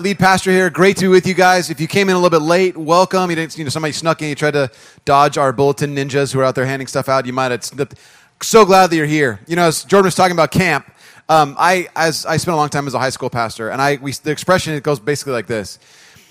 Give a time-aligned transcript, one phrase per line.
[0.00, 0.70] lead pastor here.
[0.70, 1.70] Great to be with you guys.
[1.70, 3.30] If you came in a little bit late, welcome.
[3.30, 4.28] You didn't, you know, somebody snuck in.
[4.28, 4.70] You tried to
[5.04, 7.26] dodge our bulletin ninjas who are out there handing stuff out.
[7.26, 7.94] You might have slipped.
[8.42, 9.40] So glad that you're here.
[9.46, 10.92] You know, as Jordan was talking about camp,
[11.28, 13.96] um, I as I spent a long time as a high school pastor, and I
[13.96, 15.78] we, the expression it goes basically like this: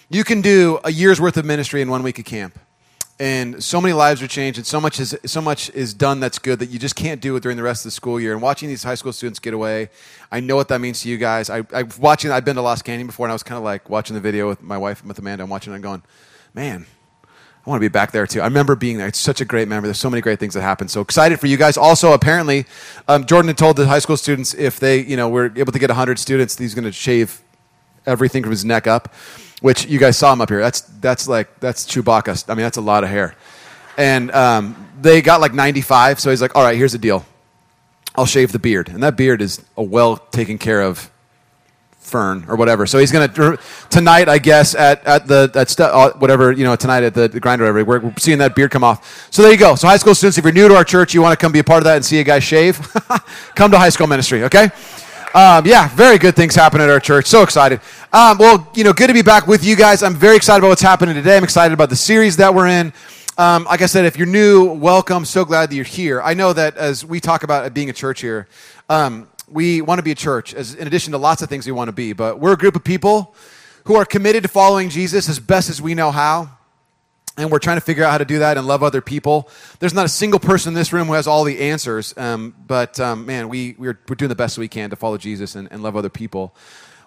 [0.09, 2.57] You can do a year's worth of ministry in one week of camp
[3.19, 6.37] and so many lives are changed and so much is so much is done that's
[6.37, 8.41] good that you just can't do it during the rest of the school year and
[8.41, 9.89] watching these high school students get away
[10.31, 12.83] i know what that means to you guys i, I watching i've been to lost
[12.83, 15.17] canyon before and i was kind of like watching the video with my wife with
[15.17, 16.03] amanda and watching and going
[16.53, 16.85] man
[17.65, 18.41] I want to be back there too.
[18.41, 19.07] I remember being there.
[19.07, 19.87] It's such a great memory.
[19.87, 20.91] There's so many great things that happened.
[20.91, 21.77] So excited for you guys.
[21.77, 22.67] Also, apparently,
[23.07, 25.79] um, Jordan had told the high school students if they, you know, were able to
[25.79, 27.41] get 100 students, he's going to shave
[28.05, 29.13] everything from his neck up
[29.61, 30.59] which you guys saw him up here.
[30.59, 32.49] That's that's like that's Chewbacca.
[32.49, 33.35] I mean, that's a lot of hair.
[33.97, 37.25] And um, they got like 95, so he's like, "All right, here's the deal.
[38.15, 41.09] I'll shave the beard." And that beard is a well taken care of
[41.97, 42.85] fern or whatever.
[42.85, 43.57] So he's gonna
[43.89, 47.27] tonight, I guess, at at the at st- uh, whatever you know tonight at the,
[47.27, 47.73] the grinder.
[47.73, 49.31] We're, we're seeing that beard come off.
[49.31, 49.75] So there you go.
[49.75, 51.59] So high school students, if you're new to our church, you want to come be
[51.59, 52.77] a part of that and see a guy shave,
[53.55, 54.43] come to high school ministry.
[54.43, 54.69] Okay.
[55.35, 57.25] Um, yeah, very good things happen at our church.
[57.25, 57.81] So excited.
[58.13, 60.01] Um, well, you know, good to be back with you guys.
[60.01, 61.35] I'm very excited about what's happening today.
[61.35, 62.93] I'm excited about the series that we're in.
[63.37, 65.25] Um, like I said, if you're new, welcome.
[65.25, 66.21] So glad that you're here.
[66.21, 68.47] I know that as we talk about being a church here,
[68.87, 71.73] um, we want to be a church, as in addition to lots of things we
[71.73, 72.13] want to be.
[72.13, 73.35] But we're a group of people
[73.83, 76.49] who are committed to following Jesus as best as we know how
[77.37, 79.49] and we're trying to figure out how to do that and love other people.
[79.79, 82.99] There's not a single person in this room who has all the answers, um, but
[82.99, 85.83] um, man, we, we're, we're doing the best we can to follow Jesus and, and
[85.83, 86.55] love other people.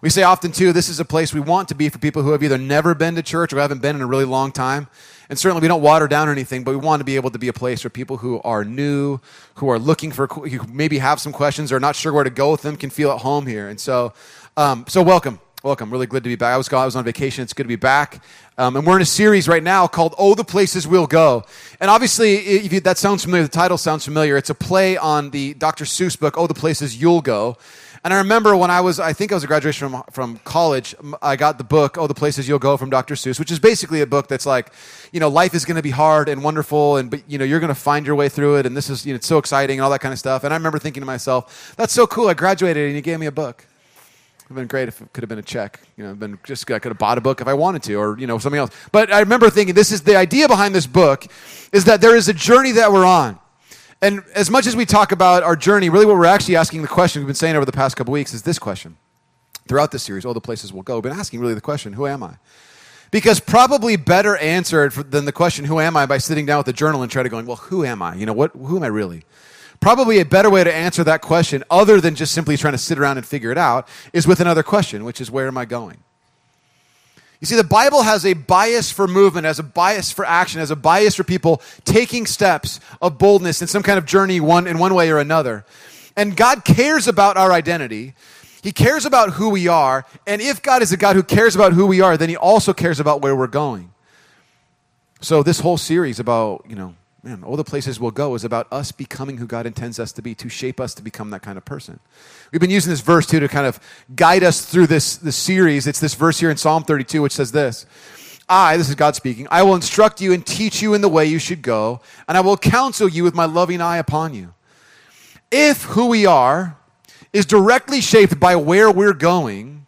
[0.00, 2.30] We say often, too, this is a place we want to be for people who
[2.30, 4.86] have either never been to church or haven't been in a really long time.
[5.28, 7.38] And certainly we don't water down or anything, but we want to be able to
[7.38, 9.18] be a place for people who are new,
[9.56, 12.52] who are looking for, who maybe have some questions or not sure where to go
[12.52, 13.68] with them, can feel at home here.
[13.68, 14.12] And so,
[14.56, 15.40] um, so welcome.
[15.64, 15.90] Welcome.
[15.90, 16.54] Really good to be back.
[16.54, 17.42] I was, I was on vacation.
[17.42, 18.22] It's good to be back.
[18.58, 21.42] Um, and we're in a series right now called Oh, the Places We'll Go.
[21.80, 24.36] And obviously, if you, that sounds familiar, the title sounds familiar.
[24.36, 25.84] It's a play on the Dr.
[25.84, 27.58] Seuss book, Oh, the Places You'll Go.
[28.04, 30.94] And I remember when I was, I think I was a graduation from, from college,
[31.20, 33.16] I got the book, Oh, the Places You'll Go from Dr.
[33.16, 34.70] Seuss, which is basically a book that's like,
[35.10, 37.58] you know, life is going to be hard and wonderful, and, but, you know, you're
[37.58, 39.80] going to find your way through it, and this is, you know, it's so exciting
[39.80, 40.44] and all that kind of stuff.
[40.44, 42.28] And I remember thinking to myself, that's so cool.
[42.28, 43.66] I graduated and you gave me a book
[44.48, 45.80] have been great if it could have been a check.
[45.96, 48.18] You know, been just I could have bought a book if I wanted to, or
[48.18, 48.70] you know, something else.
[48.92, 51.26] But I remember thinking, this is the idea behind this book,
[51.72, 53.38] is that there is a journey that we're on.
[54.00, 56.88] And as much as we talk about our journey, really what we're actually asking the
[56.88, 58.96] question we've been saying over the past couple weeks is this question.
[59.66, 62.06] Throughout this series, all the places we'll go, we've been asking really the question, who
[62.06, 62.36] am I?
[63.10, 66.72] Because probably better answered than the question, who am I, by sitting down with a
[66.72, 68.14] journal and try to going, well, who am I?
[68.14, 69.24] You know, what, who am I really?
[69.80, 72.98] Probably a better way to answer that question, other than just simply trying to sit
[72.98, 75.98] around and figure it out, is with another question, which is where am I going?
[77.40, 80.72] You see, the Bible has a bias for movement, has a bias for action, has
[80.72, 84.78] a bias for people taking steps of boldness in some kind of journey one, in
[84.78, 85.64] one way or another.
[86.16, 88.14] And God cares about our identity.
[88.60, 90.04] He cares about who we are.
[90.26, 92.72] And if God is a God who cares about who we are, then He also
[92.72, 93.92] cares about where we're going.
[95.20, 98.68] So, this whole series about, you know, man, all the places we'll go is about
[98.72, 101.58] us becoming who God intends us to be, to shape us to become that kind
[101.58, 101.98] of person.
[102.52, 103.80] We've been using this verse too to kind of
[104.14, 105.86] guide us through this, this series.
[105.86, 107.86] It's this verse here in Psalm 32, which says this
[108.48, 111.26] I, this is God speaking, I will instruct you and teach you in the way
[111.26, 114.54] you should go, and I will counsel you with my loving eye upon you.
[115.50, 116.76] If who we are
[117.32, 119.86] is directly shaped by where we're going,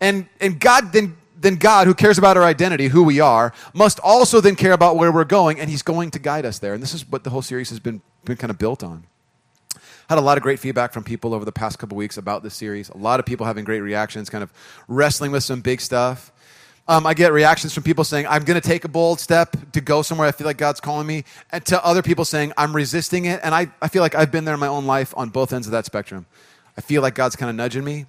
[0.00, 4.00] and, and God then then God, who cares about our identity, who we are, must
[4.00, 6.74] also then care about where we're going, and He's going to guide us there.
[6.74, 9.04] And this is what the whole series has been, been kind of built on.
[10.08, 12.54] Had a lot of great feedback from people over the past couple weeks about this
[12.54, 12.88] series.
[12.88, 14.52] A lot of people having great reactions, kind of
[14.88, 16.32] wrestling with some big stuff.
[16.88, 19.80] Um, I get reactions from people saying, I'm going to take a bold step to
[19.82, 23.26] go somewhere I feel like God's calling me, and to other people saying, I'm resisting
[23.26, 23.40] it.
[23.42, 25.66] And I, I feel like I've been there in my own life on both ends
[25.66, 26.26] of that spectrum.
[26.76, 28.06] I feel like God's kind of nudging me,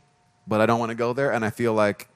[0.47, 1.33] but I don't want to go there.
[1.33, 2.07] And I feel like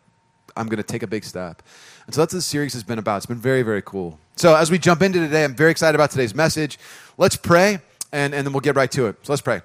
[0.55, 1.61] I'm going to take a big step.
[2.05, 3.17] And so that's what this series has been about.
[3.17, 4.19] It's been very, very cool.
[4.35, 6.79] So as we jump into today, I'm very excited about today's message.
[7.17, 7.79] Let's pray,
[8.11, 9.17] and, and then we'll get right to it.
[9.23, 9.61] So let's pray.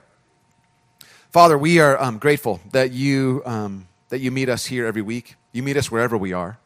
[1.30, 5.36] Father, we are um, grateful that you, um, that you meet us here every week.
[5.52, 6.58] You meet us wherever we are.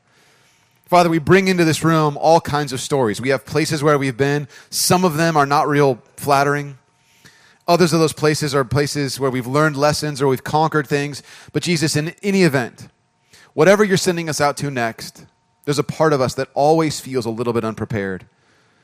[0.86, 3.20] Father, we bring into this room all kinds of stories.
[3.20, 4.46] We have places where we've been.
[4.68, 6.78] Some of them are not real flattering.
[7.66, 11.22] Others of those places are places where we've learned lessons or we've conquered things.
[11.52, 12.88] But Jesus, in any event,
[13.54, 15.26] whatever you're sending us out to next,
[15.64, 18.26] there's a part of us that always feels a little bit unprepared.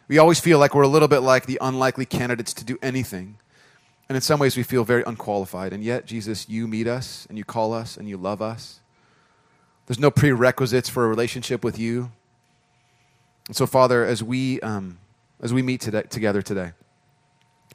[0.06, 3.36] We always feel like we're a little bit like the unlikely candidates to do anything.
[4.08, 5.72] And in some ways, we feel very unqualified.
[5.72, 8.80] And yet, Jesus, you meet us and you call us and you love us.
[9.86, 12.10] There's no prerequisites for a relationship with you.
[13.48, 14.98] And so, Father, as we, um,
[15.42, 16.72] as we meet today, together today,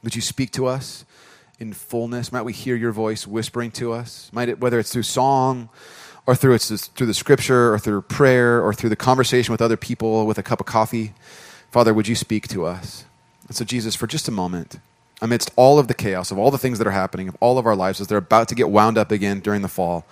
[0.02, 1.04] would you speak to us
[1.58, 2.32] in fullness?
[2.32, 4.30] Might we hear your voice whispering to us?
[4.32, 5.68] Might it, whether it's through song
[6.26, 9.76] or through, it's through the scripture or through prayer or through the conversation with other
[9.76, 11.12] people with a cup of coffee,
[11.70, 13.04] Father, would you speak to us?
[13.46, 14.78] And so, Jesus, for just a moment,
[15.20, 17.66] amidst all of the chaos of all the things that are happening, of all of
[17.66, 20.06] our lives as they're about to get wound up again during the fall,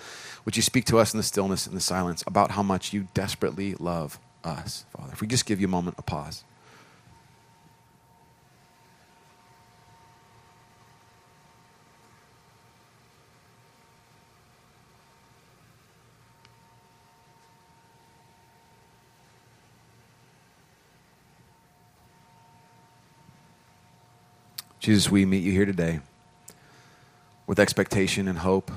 [0.45, 3.09] would you speak to us in the stillness and the silence about how much you
[3.15, 5.13] desperately love us, Father?
[5.13, 6.45] If we just give you a moment of pause.
[24.83, 26.01] Jesus, we meet you here today
[27.47, 28.73] with expectation and hope.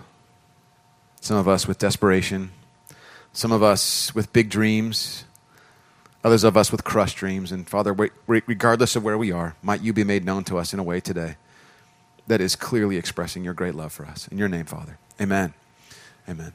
[1.19, 2.51] Some of us with desperation,
[3.33, 5.23] some of us with big dreams,
[6.23, 7.51] others of us with crushed dreams.
[7.51, 7.91] And Father,
[8.27, 10.99] regardless of where we are, might you be made known to us in a way
[10.99, 11.37] today
[12.27, 14.27] that is clearly expressing your great love for us.
[14.27, 14.99] In your name, Father.
[15.19, 15.55] Amen.
[16.29, 16.53] Amen.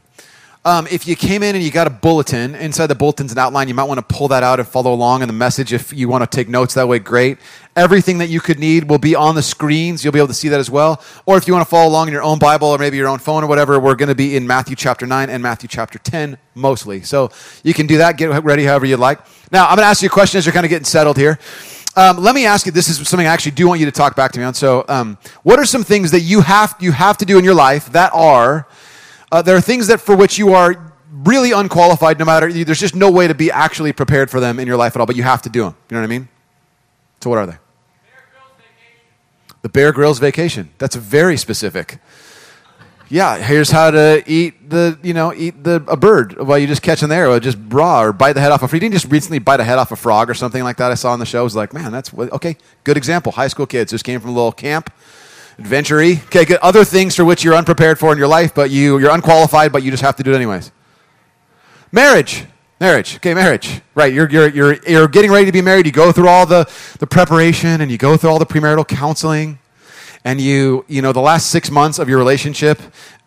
[0.63, 3.69] Um, if you came in and you got a bulletin, inside the bulletin's an outline.
[3.69, 5.73] You might want to pull that out and follow along in the message.
[5.73, 7.39] If you want to take notes that way, great.
[7.77, 10.05] Everything that you could need will be on the screens.
[10.05, 11.03] You'll be able to see that as well.
[11.25, 13.21] Or if you want to follow along in your own Bible or maybe your own
[13.21, 16.37] phone or whatever, we're going to be in Matthew chapter 9 and Matthew chapter 10
[16.55, 17.01] mostly.
[17.05, 17.31] So
[17.63, 18.19] you can do that.
[18.19, 19.21] Get ready however you'd like.
[19.51, 21.39] Now, I'm going to ask you a question as you're kind of getting settled here.
[21.97, 22.73] Um, let me ask you.
[22.73, 24.53] This is something I actually do want you to talk back to me on.
[24.53, 27.55] So, um, what are some things that you have you have to do in your
[27.55, 28.69] life that are
[29.33, 32.95] uh, there are things that for which you are really unqualified no matter there's just
[32.95, 35.23] no way to be actually prepared for them in your life at all but you
[35.23, 36.29] have to do them you know what i mean?
[37.21, 37.59] So what are they?
[39.63, 40.71] The bear grylls vacation.
[40.79, 41.99] That's very specific.
[43.11, 46.81] Yeah here's how to eat the you know eat the a bird while you just
[46.81, 48.81] catch an arrow just raw or bite the head off a frog.
[48.81, 50.93] Didn't just recently bite a head off a frog or something like that.
[50.93, 53.33] I saw on the show I was like man that's okay good example.
[53.33, 54.93] High school kids just came from a little camp
[55.61, 58.99] adventure okay good other things for which you're unprepared for in your life but you
[58.99, 60.73] you're unqualified but you just have to do it anyways
[61.93, 62.45] Marriage.
[62.79, 63.17] Marriage.
[63.17, 63.81] Okay, marriage.
[63.95, 64.13] Right.
[64.13, 65.87] You're, you're, you're, you're getting ready to be married.
[65.87, 69.59] You go through all the, the preparation and you go through all the premarital counseling.
[70.25, 72.81] And you, you know, the last six months of your relationship,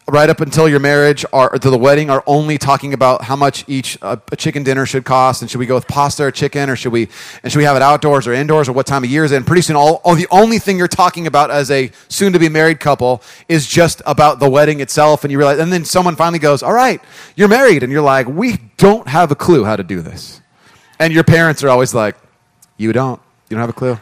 [0.08, 3.64] right up until your marriage or to the wedding are only talking about how much
[3.68, 6.70] each uh, a chicken dinner should cost and should we go with pasta or chicken
[6.70, 7.08] or should we
[7.42, 9.38] and should we have it outdoors or indoors or what time of year is it?
[9.38, 12.40] And pretty soon all, all the only thing you're talking about as a soon to
[12.40, 16.16] be married couple is just about the wedding itself and you realize and then someone
[16.16, 17.02] finally goes all right
[17.36, 20.42] you're married and you're like we don't have a clue how to do this.
[21.00, 22.18] And your parents are always like
[22.78, 23.22] you don't.
[23.50, 23.98] You don't have a clue.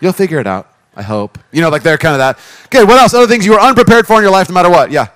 [0.00, 0.69] You'll figure it out
[1.00, 1.38] I hope.
[1.50, 2.38] You know, like they're kind of that.
[2.66, 3.14] Okay, what else?
[3.14, 4.90] Other things you were unprepared for in your life no matter what?
[4.90, 5.06] Yeah.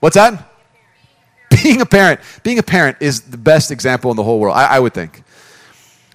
[0.00, 0.48] What's that?
[1.62, 2.20] Being a parent.
[2.42, 5.24] Being a parent is the best example in the whole world, I, I would think.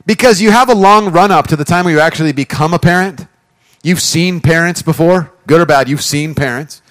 [0.08, 2.80] Because you have a long run up to the time where you actually become a
[2.80, 3.28] parent.
[3.84, 6.82] You've seen parents before, good or bad, you've seen parents.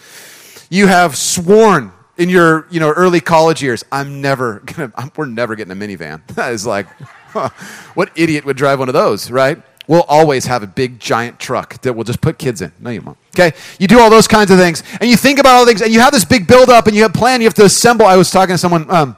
[0.70, 5.26] You have sworn in your you know early college years, I'm never gonna, I'm, we're
[5.26, 6.22] never getting a minivan.
[6.36, 6.86] That is like,
[7.30, 7.48] huh,
[7.94, 9.60] what idiot would drive one of those, right?
[9.88, 12.72] We'll always have a big giant truck that we'll just put kids in.
[12.80, 13.18] No, you won't.
[13.34, 13.56] Okay?
[13.78, 14.82] You do all those kinds of things.
[15.00, 17.02] And you think about all things, and you have this big build up, and you
[17.02, 18.06] have plan, you have to assemble.
[18.06, 18.90] I was talking to someone.
[18.90, 19.16] Um,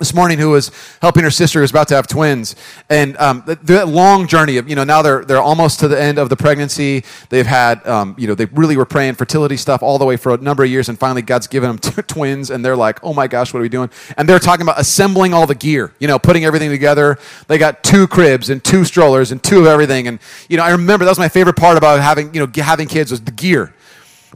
[0.00, 2.56] this morning who was helping her sister who was about to have twins.
[2.88, 6.18] And um, the, long journey of you know now they're they're almost to the end
[6.18, 7.04] of the pregnancy.
[7.28, 10.32] They've had um, you know they really were praying fertility stuff all the way for
[10.32, 13.12] a number of years and finally god's given them t- twins and they're like oh
[13.12, 13.90] my gosh what are we doing?
[14.16, 17.18] And they're talking about assembling all the gear you know putting everything together.
[17.46, 20.08] They got two cribs and two strollers and two of everything.
[20.08, 22.88] And you know i remember that was my favorite part about having you know having
[22.88, 23.74] kids was the gear.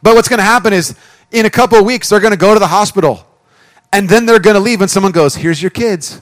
[0.03, 0.95] But what's going to happen is
[1.33, 3.27] in a couple of weeks they're going to go to the hospital
[3.95, 6.21] and then they're going to leave and someone goes, Here's your kids.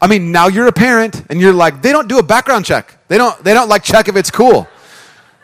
[0.00, 2.98] I mean, now you're a parent and you're like, they don't do a background check.
[3.08, 4.68] They don't, they don't like check if it's cool.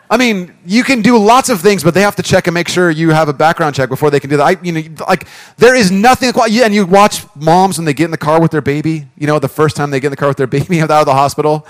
[0.07, 2.67] I mean, you can do lots of things, but they have to check and make
[2.67, 4.43] sure you have a background check before they can do that.
[4.43, 5.25] I, you know, like
[5.57, 6.31] there is nothing.
[6.49, 9.07] Yeah, and you watch moms when they get in the car with their baby.
[9.17, 11.05] You know, the first time they get in the car with their baby out of
[11.05, 11.65] the hospital,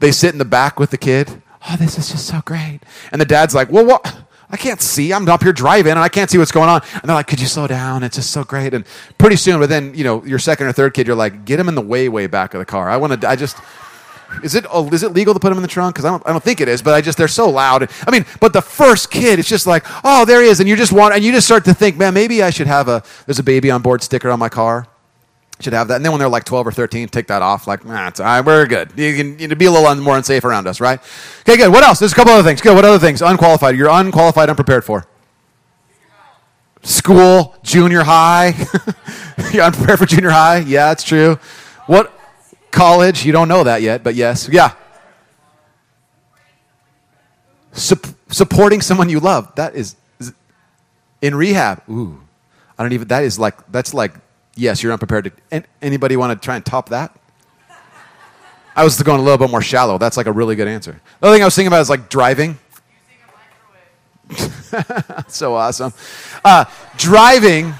[0.00, 1.42] they sit in the back with the kid.
[1.70, 2.80] Oh, this is just so great.
[3.12, 4.16] And the dad's like, well, what?
[4.52, 5.14] I can't see.
[5.14, 6.82] I'm up here driving and I can't see what's going on.
[6.92, 8.02] And they're like, could you slow down?
[8.02, 8.74] It's just so great.
[8.74, 8.84] And
[9.16, 11.74] pretty soon, within, you know, your second or third kid, you're like, get him in
[11.74, 12.90] the way, way back of the car.
[12.90, 13.56] I want to, I just,
[14.44, 15.94] is it, oh, it legal to put them in the trunk?
[15.94, 17.88] Because I don't, I don't think it is, but I just, they're so loud.
[18.06, 20.60] I mean, but the first kid, it's just like, oh, there he is.
[20.60, 22.88] And you just want, and you just start to think, man, maybe I should have
[22.88, 24.86] a, there's a baby on board sticker on my car
[25.62, 25.96] should have that.
[25.96, 27.66] And then when they're like 12 or 13, take that off.
[27.66, 28.90] Like, nah, it's all right, we're good.
[28.96, 31.00] You can you know, be a little more unsafe around us, right?
[31.40, 31.72] Okay, good.
[31.72, 31.98] What else?
[31.98, 32.60] There's a couple other things.
[32.60, 32.74] Good.
[32.74, 33.22] What other things?
[33.22, 33.76] Unqualified.
[33.76, 35.06] You're unqualified, unprepared for.
[36.82, 38.54] School, junior high.
[39.52, 40.58] You're unprepared for junior high?
[40.58, 41.38] Yeah, it's true.
[41.86, 42.12] What?
[42.72, 43.24] College?
[43.24, 44.48] You don't know that yet, but yes.
[44.50, 44.74] Yeah.
[47.72, 49.54] Sup- supporting someone you love.
[49.54, 50.32] That is, is
[51.20, 51.82] in rehab.
[51.88, 52.20] Ooh.
[52.78, 54.14] I don't even, that is like, that's like,
[54.54, 55.64] yes, you're unprepared to.
[55.80, 57.16] Anybody want to try and top that?
[58.74, 59.98] I was going a little bit more shallow.
[59.98, 61.00] That's like a really good answer.
[61.20, 62.58] The other thing I was thinking about is like driving.
[65.28, 65.92] so awesome.
[66.44, 66.64] Uh,
[66.96, 67.74] driving,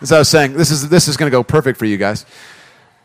[0.00, 2.26] as I was saying, this is, this is going to go perfect for you guys.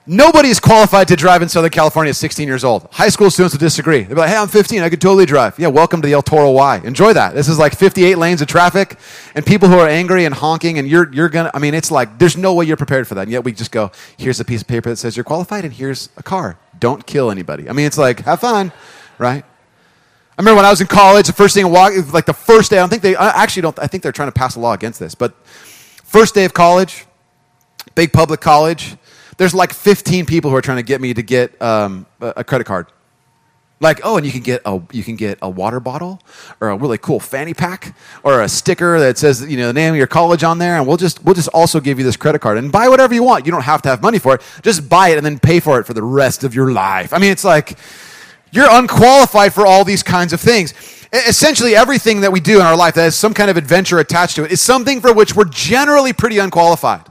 [0.09, 2.87] Nobody is qualified to drive in Southern California at 16 years old.
[2.93, 4.03] High school students will disagree.
[4.03, 4.81] They'll be like, hey, I'm 15.
[4.81, 5.59] I could totally drive.
[5.59, 6.79] Yeah, welcome to the El Toro Y.
[6.85, 7.35] Enjoy that.
[7.35, 8.97] This is like 58 lanes of traffic
[9.35, 11.91] and people who are angry and honking, and you're, you're going to, I mean, it's
[11.91, 13.23] like, there's no way you're prepared for that.
[13.23, 15.73] And yet we just go, here's a piece of paper that says you're qualified, and
[15.73, 16.57] here's a car.
[16.79, 17.69] Don't kill anybody.
[17.69, 18.71] I mean, it's like, have fun,
[19.17, 19.43] right?
[19.43, 22.71] I remember when I was in college, the first thing I walked, like the first
[22.71, 24.61] day, I don't think they, I actually don't, I think they're trying to pass a
[24.61, 25.35] law against this, but
[26.05, 27.05] first day of college,
[27.93, 28.95] big public college,
[29.37, 32.65] there's like 15 people who are trying to get me to get um, a, credit
[32.65, 32.87] card.
[33.79, 36.19] Like, oh, and you can get a you can get a water bottle
[36.59, 39.93] or a really cool fanny pack or a sticker that says you know the name
[39.93, 42.39] of your college on there, and we'll just we'll just also give you this credit
[42.39, 43.45] card and buy whatever you want.
[43.45, 44.41] You don't have to have money for it.
[44.63, 47.13] Just buy it and then pay for it for the rest of your life.
[47.13, 47.77] I mean, it's like
[48.51, 50.73] you're unqualified for all these kinds of things.
[51.13, 54.37] Essentially, everything that we do in our life that has some kind of adventure attached
[54.37, 57.05] to it is something for which we're generally pretty unqualified.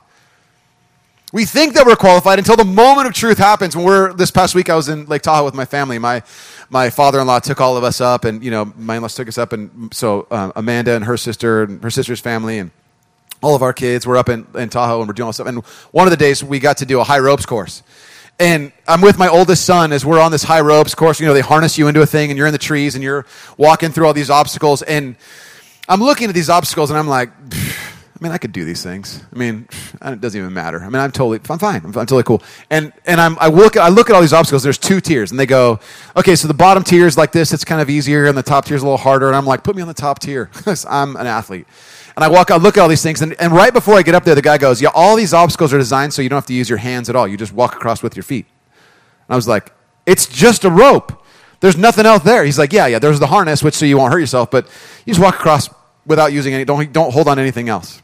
[1.33, 3.75] We think that we're qualified until the moment of truth happens.
[3.75, 5.99] When we're this past week, I was in Lake Tahoe with my family.
[5.99, 6.23] My
[6.71, 9.52] my father-in-law took all of us up, and you know, my in-laws took us up,
[9.52, 12.71] and so uh, Amanda and her sister and her sister's family and
[13.42, 15.49] all of our kids were up in, in Tahoe, and we're doing all stuff.
[15.49, 17.83] And one of the days, we got to do a high ropes course.
[18.38, 21.18] And I'm with my oldest son as we're on this high ropes course.
[21.18, 23.26] You know, they harness you into a thing, and you're in the trees, and you're
[23.56, 24.83] walking through all these obstacles.
[24.83, 25.16] And
[25.88, 27.30] I'm looking at these obstacles, and I'm like.
[28.18, 29.23] I mean, I could do these things.
[29.30, 29.68] I mean,
[30.02, 30.80] it doesn't even matter.
[30.80, 31.82] I mean, I'm totally, I'm fine.
[31.85, 32.42] I'm, I'm totally cool.
[32.70, 34.62] And and I'm, I look, at, I look at all these obstacles.
[34.62, 35.80] There's two tiers, and they go,
[36.16, 37.52] okay, so the bottom tier is like this.
[37.52, 39.26] It's kind of easier, and the top tier is a little harder.
[39.26, 40.50] And I'm like, put me on the top tier.
[40.88, 41.66] I'm an athlete.
[42.16, 44.14] And I walk, I look at all these things, and, and right before I get
[44.14, 46.46] up there, the guy goes, yeah, all these obstacles are designed so you don't have
[46.46, 47.28] to use your hands at all.
[47.28, 48.46] You just walk across with your feet.
[49.28, 49.75] And I was like,
[50.06, 51.23] it's just a rope.
[51.61, 52.44] There's nothing else there.
[52.44, 52.99] He's like, yeah, yeah.
[52.99, 54.66] There's the harness, which so you won't hurt yourself, but
[55.04, 55.68] you just walk across
[56.06, 56.64] without using any.
[56.64, 58.02] Don't don't hold on anything else.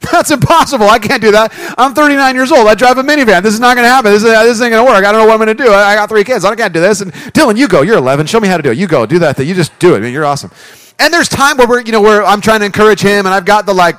[0.12, 0.88] That's impossible.
[0.88, 1.52] I can't do that.
[1.78, 2.68] I'm 39 years old.
[2.68, 3.42] I drive a minivan.
[3.42, 4.12] This is not going to happen.
[4.12, 5.04] This, is, this isn't going to work.
[5.04, 5.70] I don't know what I'm going to do.
[5.70, 6.44] I, I, got three kids.
[6.44, 7.00] I can't do this.
[7.00, 7.82] And Dylan, you go.
[7.82, 8.26] You're 11.
[8.26, 8.78] Show me how to do it.
[8.78, 9.06] You go.
[9.06, 9.48] Do that thing.
[9.48, 9.98] You just do it.
[9.98, 10.50] I mean, you're awesome.
[10.98, 13.44] And there's time where we're, you know, where I'm trying to encourage him, and I've
[13.44, 13.96] got the like,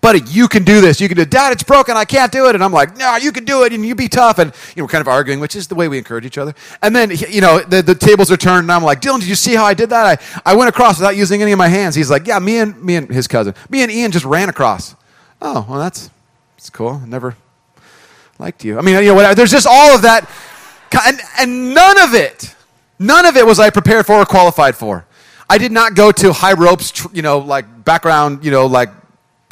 [0.00, 1.00] buddy, you can do this.
[1.00, 1.24] You can do.
[1.24, 1.96] Dad, it's broken.
[1.96, 2.54] I can't do it.
[2.54, 4.38] And I'm like, no, you can do it, and you be tough.
[4.38, 6.54] And you know, we're kind of arguing, which is the way we encourage each other.
[6.82, 9.34] And then, you know, the, the tables are turned, and I'm like, Dylan, did you
[9.34, 10.20] see how I did that?
[10.44, 11.94] I, I went across without using any of my hands.
[11.94, 14.94] He's like, yeah, me and me and his cousin, me and Ian just ran across.
[15.40, 16.10] Oh, well, that's,
[16.56, 17.00] that's cool.
[17.02, 17.36] I never
[18.38, 18.78] liked you.
[18.78, 19.34] I mean, you know, whatever.
[19.34, 20.28] There's just all of that.
[21.06, 22.54] And, and none of it,
[22.98, 25.06] none of it was I prepared for or qualified for.
[25.50, 28.90] I did not go to high ropes, you know, like background, you know, like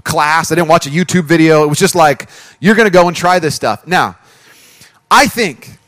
[0.05, 0.53] class.
[0.53, 1.63] I didn't watch a YouTube video.
[1.65, 2.29] It was just like,
[2.61, 3.87] you're going to go and try this stuff.
[3.87, 4.17] Now,
[5.11, 5.79] I think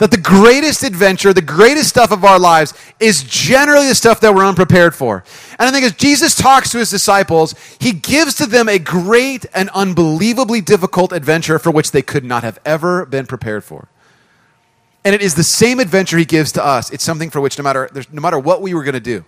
[0.00, 4.34] that the greatest adventure, the greatest stuff of our lives is generally the stuff that
[4.34, 5.22] we're unprepared for.
[5.58, 9.44] And I think as Jesus talks to his disciples, he gives to them a great
[9.54, 13.88] and unbelievably difficult adventure for which they could not have ever been prepared for.
[15.04, 16.90] And it is the same adventure he gives to us.
[16.90, 19.26] It's something for which no matter, no matter what we were going to do,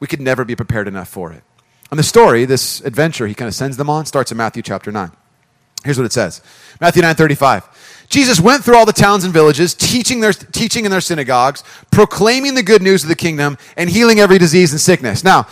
[0.00, 1.42] we could never be prepared enough for it.
[1.90, 4.92] And the story, this adventure he kind of sends them on, starts in Matthew chapter
[4.92, 5.10] 9.
[5.84, 6.42] Here's what it says.
[6.80, 8.06] Matthew 9 35.
[8.08, 12.54] Jesus went through all the towns and villages, teaching, their, teaching in their synagogues, proclaiming
[12.54, 15.22] the good news of the kingdom, and healing every disease and sickness.
[15.22, 15.46] Now,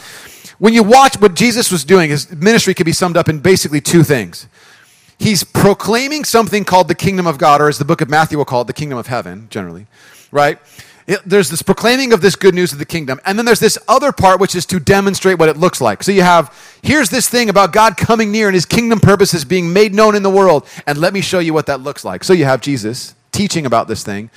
[0.59, 3.83] when you watch what Jesus was doing, his ministry could be summed up in basically
[3.83, 4.49] two things.
[5.19, 8.47] He's proclaiming something called the kingdom of God, or as the book of Matthew will
[8.47, 9.87] call it, the kingdom of heaven, generally,
[10.31, 10.59] right?
[11.25, 13.21] There's this proclaiming of this good news of the kingdom.
[13.25, 16.03] And then there's this other part, which is to demonstrate what it looks like.
[16.03, 19.73] So you have, here's this thing about God coming near and his kingdom purposes being
[19.73, 20.67] made known in the world.
[20.85, 22.25] And let me show you what that looks like.
[22.25, 24.31] So you have Jesus teaching about this thing,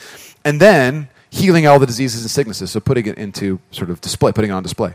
[0.45, 2.71] and then healing all the diseases and sicknesses.
[2.71, 4.93] So putting it into sort of display, putting it on display.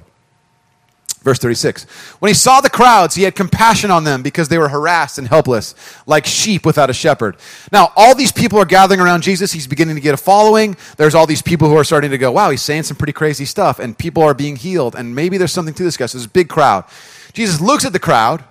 [1.25, 1.85] Verse 36.
[2.19, 5.27] When he saw the crowds, he had compassion on them because they were harassed and
[5.27, 5.75] helpless,
[6.07, 7.39] like sheep without a shepherd.
[7.73, 9.51] Now, all these people are gathering around Jesus.
[9.51, 10.77] He's beginning to get a following.
[10.99, 13.47] There's all these people who are starting to go, wow, he's saying some pretty crazy
[13.47, 16.05] stuff, and people are being healed, and maybe there's something to this guy.
[16.05, 16.85] So there's a big crowd.
[17.33, 18.45] Jesus looks at the crowd,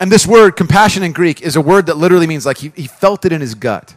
[0.00, 2.88] and this word, compassion in Greek, is a word that literally means like he, he
[2.88, 3.94] felt it in his gut.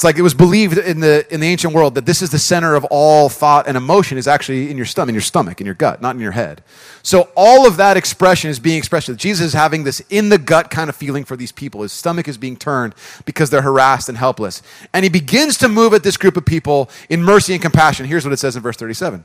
[0.00, 2.38] It's like it was believed in the in the ancient world that this is the
[2.38, 5.66] center of all thought and emotion is actually in your stomach, in your stomach, in
[5.66, 6.62] your gut, not in your head.
[7.02, 9.14] So all of that expression is being expressed.
[9.16, 11.82] Jesus is having this in the gut kind of feeling for these people.
[11.82, 12.94] His stomach is being turned
[13.26, 14.62] because they're harassed and helpless.
[14.94, 18.06] And he begins to move at this group of people in mercy and compassion.
[18.06, 19.22] Here's what it says in verse 37.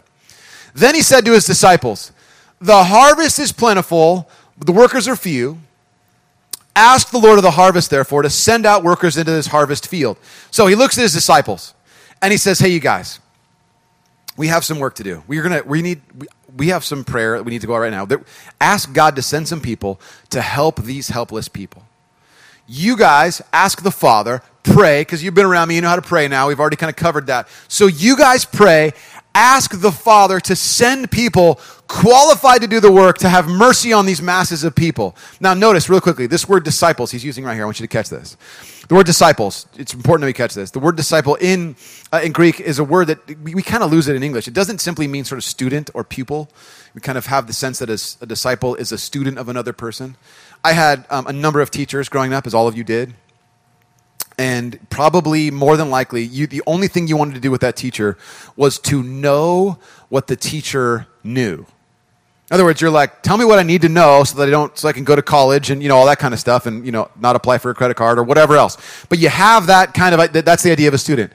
[0.74, 2.12] Then he said to his disciples,
[2.60, 5.60] "The harvest is plentiful, but the workers are few."
[6.76, 10.18] Ask the Lord of the harvest, therefore, to send out workers into this harvest field.
[10.52, 11.74] So he looks at his disciples
[12.22, 13.20] and he says, Hey, you guys,
[14.38, 15.24] we have some work to do.
[15.28, 16.02] We're gonna, we need,
[16.56, 18.08] we, have some prayer that we need to go out right now.
[18.60, 20.00] Ask God to send some people
[20.32, 21.84] to help these helpless people.
[22.68, 26.02] You guys ask the Father, pray, because you've been around me, you know how to
[26.02, 26.48] pray now.
[26.48, 27.48] We've already kind of covered that.
[27.68, 28.94] So you guys pray,
[29.36, 34.06] ask the Father to send people qualified to do the work to have mercy on
[34.06, 35.16] these masses of people.
[35.40, 37.64] Now, notice real quickly this word disciples he's using right here.
[37.64, 38.38] I want you to catch this.
[38.88, 40.72] The word disciples, it's important that we catch this.
[40.72, 41.76] The word disciple in,
[42.14, 44.48] uh, in Greek is a word that we, we kind of lose it in English.
[44.48, 46.50] It doesn't simply mean sort of student or pupil.
[46.94, 49.74] We kind of have the sense that a, a disciple is a student of another
[49.74, 50.18] person.
[50.64, 53.16] I had um, a number of teachers growing up, as all of you did.
[54.38, 57.76] And probably more than likely, you, the only thing you wanted to do with that
[57.76, 58.18] teacher
[58.56, 61.66] was to know what the teacher knew.
[62.50, 64.52] In other words, you're like, tell me what I need to know so that I
[64.52, 66.68] don't, so I can go to college and you know all that kind of stuff,
[66.68, 68.78] and you know not apply for a credit card or whatever else.
[69.10, 71.34] But you have that kind of that's the idea of a student.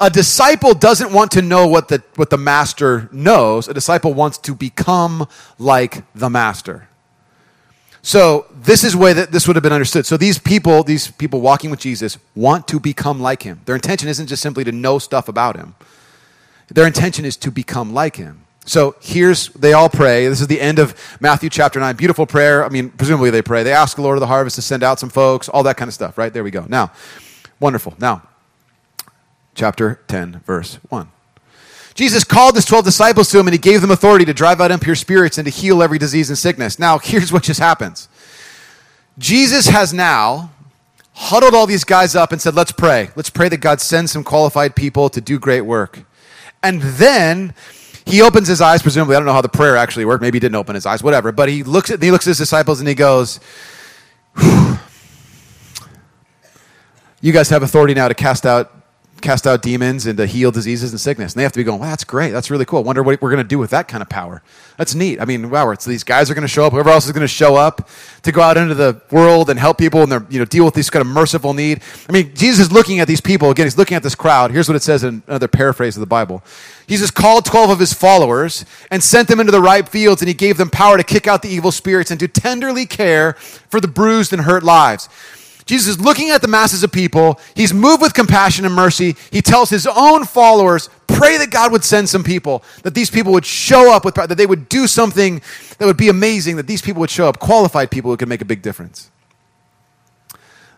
[0.00, 3.68] A disciple doesn't want to know what the what the master knows.
[3.68, 5.26] A disciple wants to become
[5.58, 6.88] like the master.
[8.02, 10.04] So this is way that this would have been understood.
[10.04, 13.62] So these people, these people walking with Jesus, want to become like him.
[13.64, 15.74] Their intention isn't just simply to know stuff about him.
[16.68, 18.43] Their intention is to become like him.
[18.64, 20.26] So here's, they all pray.
[20.26, 21.96] This is the end of Matthew chapter 9.
[21.96, 22.64] Beautiful prayer.
[22.64, 23.62] I mean, presumably they pray.
[23.62, 25.88] They ask the Lord of the harvest to send out some folks, all that kind
[25.88, 26.32] of stuff, right?
[26.32, 26.64] There we go.
[26.68, 26.90] Now,
[27.60, 27.94] wonderful.
[27.98, 28.22] Now,
[29.54, 31.08] chapter 10, verse 1.
[31.94, 34.70] Jesus called his 12 disciples to him and he gave them authority to drive out
[34.70, 36.78] impure spirits and to heal every disease and sickness.
[36.78, 38.08] Now, here's what just happens
[39.18, 40.50] Jesus has now
[41.12, 43.10] huddled all these guys up and said, Let's pray.
[43.14, 46.00] Let's pray that God sends some qualified people to do great work.
[46.62, 47.54] And then
[48.06, 49.16] he opens his eyes, presumably.
[49.16, 50.22] I don't know how the prayer actually worked.
[50.22, 51.32] Maybe he didn't open his eyes, whatever.
[51.32, 53.40] But he looks at, he looks at his disciples and he goes,
[57.20, 58.83] You guys have authority now to cast out
[59.24, 61.32] cast out demons and to heal diseases and sickness.
[61.32, 62.30] And they have to be going, well, that's great.
[62.30, 62.80] That's really cool.
[62.80, 64.42] I wonder what we're going to do with that kind of power.
[64.76, 65.20] That's neat.
[65.20, 66.72] I mean, wow, it's, these guys are going to show up.
[66.72, 67.88] Whoever else is going to show up
[68.22, 70.74] to go out into the world and help people and they're, you know, deal with
[70.74, 71.80] this kind of merciful need.
[72.08, 73.50] I mean, Jesus is looking at these people.
[73.50, 74.50] Again, he's looking at this crowd.
[74.50, 76.44] Here's what it says in another paraphrase of the Bible.
[76.86, 80.34] Jesus called 12 of his followers and sent them into the ripe fields, and he
[80.34, 83.32] gave them power to kick out the evil spirits and to tenderly care
[83.70, 85.08] for the bruised and hurt lives.
[85.66, 87.40] Jesus is looking at the masses of people.
[87.54, 89.16] He's moved with compassion and mercy.
[89.30, 93.32] He tells his own followers, pray that God would send some people, that these people
[93.32, 95.40] would show up with, that they would do something
[95.78, 98.42] that would be amazing, that these people would show up, qualified people who could make
[98.42, 99.10] a big difference.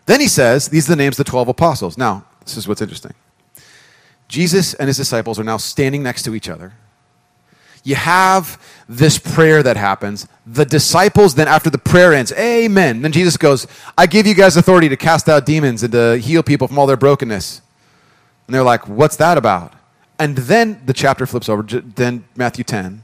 [0.05, 1.97] Then he says, these are the names of the 12 apostles.
[1.97, 3.13] Now, this is what's interesting.
[4.29, 6.73] Jesus and his disciples are now standing next to each other
[7.87, 10.27] you have this prayer that happens.
[10.45, 13.01] The disciples, then after the prayer ends, Amen.
[13.01, 13.65] Then Jesus goes,
[13.97, 16.85] I give you guys authority to cast out demons and to heal people from all
[16.85, 17.61] their brokenness.
[18.45, 19.73] And they're like, What's that about?
[20.19, 23.03] And then the chapter flips over, then Matthew 10.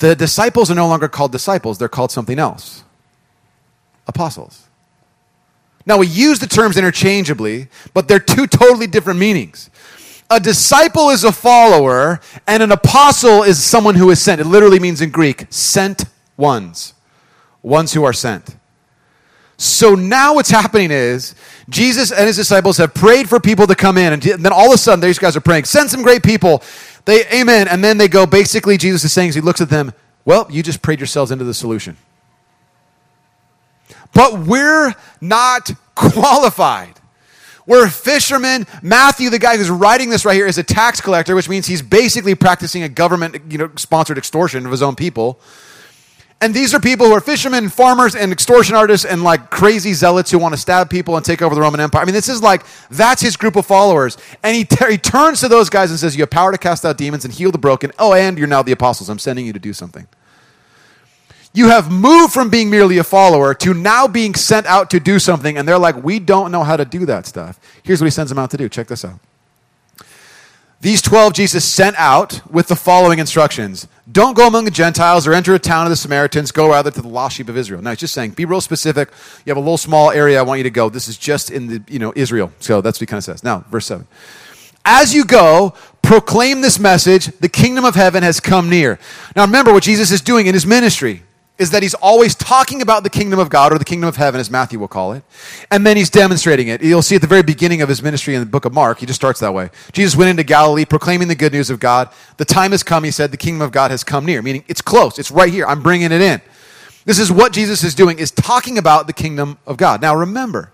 [0.00, 2.84] The disciples are no longer called disciples, they're called something else
[4.06, 4.66] apostles.
[5.86, 9.70] Now, we use the terms interchangeably, but they're two totally different meanings
[10.30, 14.40] a disciple is a follower, and an apostle is someone who is sent.
[14.40, 16.04] It literally means in Greek, sent
[16.36, 16.94] ones,
[17.62, 18.56] ones who are sent.
[19.56, 21.34] So now what's happening is
[21.68, 24.74] Jesus and his disciples have prayed for people to come in, and then all of
[24.74, 26.62] a sudden these guys are praying, send some great people.
[27.06, 28.26] They amen, and then they go.
[28.26, 29.92] Basically, Jesus is saying, as he looks at them,
[30.24, 31.96] well, you just prayed yourselves into the solution.
[34.12, 36.94] But we're not qualified.
[37.68, 38.66] We're fishermen.
[38.82, 41.82] Matthew, the guy who's writing this right here, is a tax collector, which means he's
[41.82, 45.38] basically practicing a government you know, sponsored extortion of his own people.
[46.40, 50.30] And these are people who are fishermen, farmers, and extortion artists, and like crazy zealots
[50.30, 52.00] who want to stab people and take over the Roman Empire.
[52.00, 54.16] I mean, this is like, that's his group of followers.
[54.42, 56.96] And he, he turns to those guys and says, You have power to cast out
[56.96, 57.92] demons and heal the broken.
[57.98, 59.10] Oh, and you're now the apostles.
[59.10, 60.06] I'm sending you to do something.
[61.54, 65.18] You have moved from being merely a follower to now being sent out to do
[65.18, 67.58] something, and they're like, we don't know how to do that stuff.
[67.82, 68.68] Here's what he sends them out to do.
[68.68, 69.18] Check this out.
[70.80, 75.32] These 12 Jesus sent out with the following instructions Don't go among the Gentiles or
[75.32, 76.52] enter a town of the Samaritans.
[76.52, 77.82] Go rather to the lost sheep of Israel.
[77.82, 79.08] Now, he's just saying, be real specific.
[79.44, 80.88] You have a little small area I want you to go.
[80.88, 82.52] This is just in the, you know, Israel.
[82.60, 83.42] So that's what he kind of says.
[83.42, 84.06] Now, verse 7.
[84.84, 89.00] As you go, proclaim this message the kingdom of heaven has come near.
[89.34, 91.22] Now, remember what Jesus is doing in his ministry
[91.58, 94.40] is that he's always talking about the kingdom of God or the kingdom of heaven,
[94.40, 95.24] as Matthew will call it,
[95.70, 96.82] and then he's demonstrating it.
[96.82, 99.06] You'll see at the very beginning of his ministry in the book of Mark, he
[99.06, 99.70] just starts that way.
[99.92, 102.10] Jesus went into Galilee proclaiming the good news of God.
[102.36, 104.80] The time has come, he said, the kingdom of God has come near, meaning it's
[104.80, 105.66] close, it's right here.
[105.66, 106.40] I'm bringing it in.
[107.04, 110.00] This is what Jesus is doing, is talking about the kingdom of God.
[110.00, 110.72] Now remember,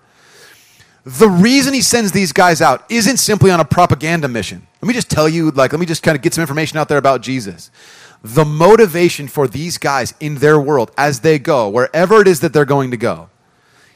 [1.05, 4.67] the reason he sends these guys out isn't simply on a propaganda mission.
[4.83, 6.89] Let me just tell you, like, let me just kind of get some information out
[6.89, 7.71] there about Jesus
[8.25, 12.55] the motivation for these guys in their world as they go, wherever it is that
[12.55, 13.29] they're going to go,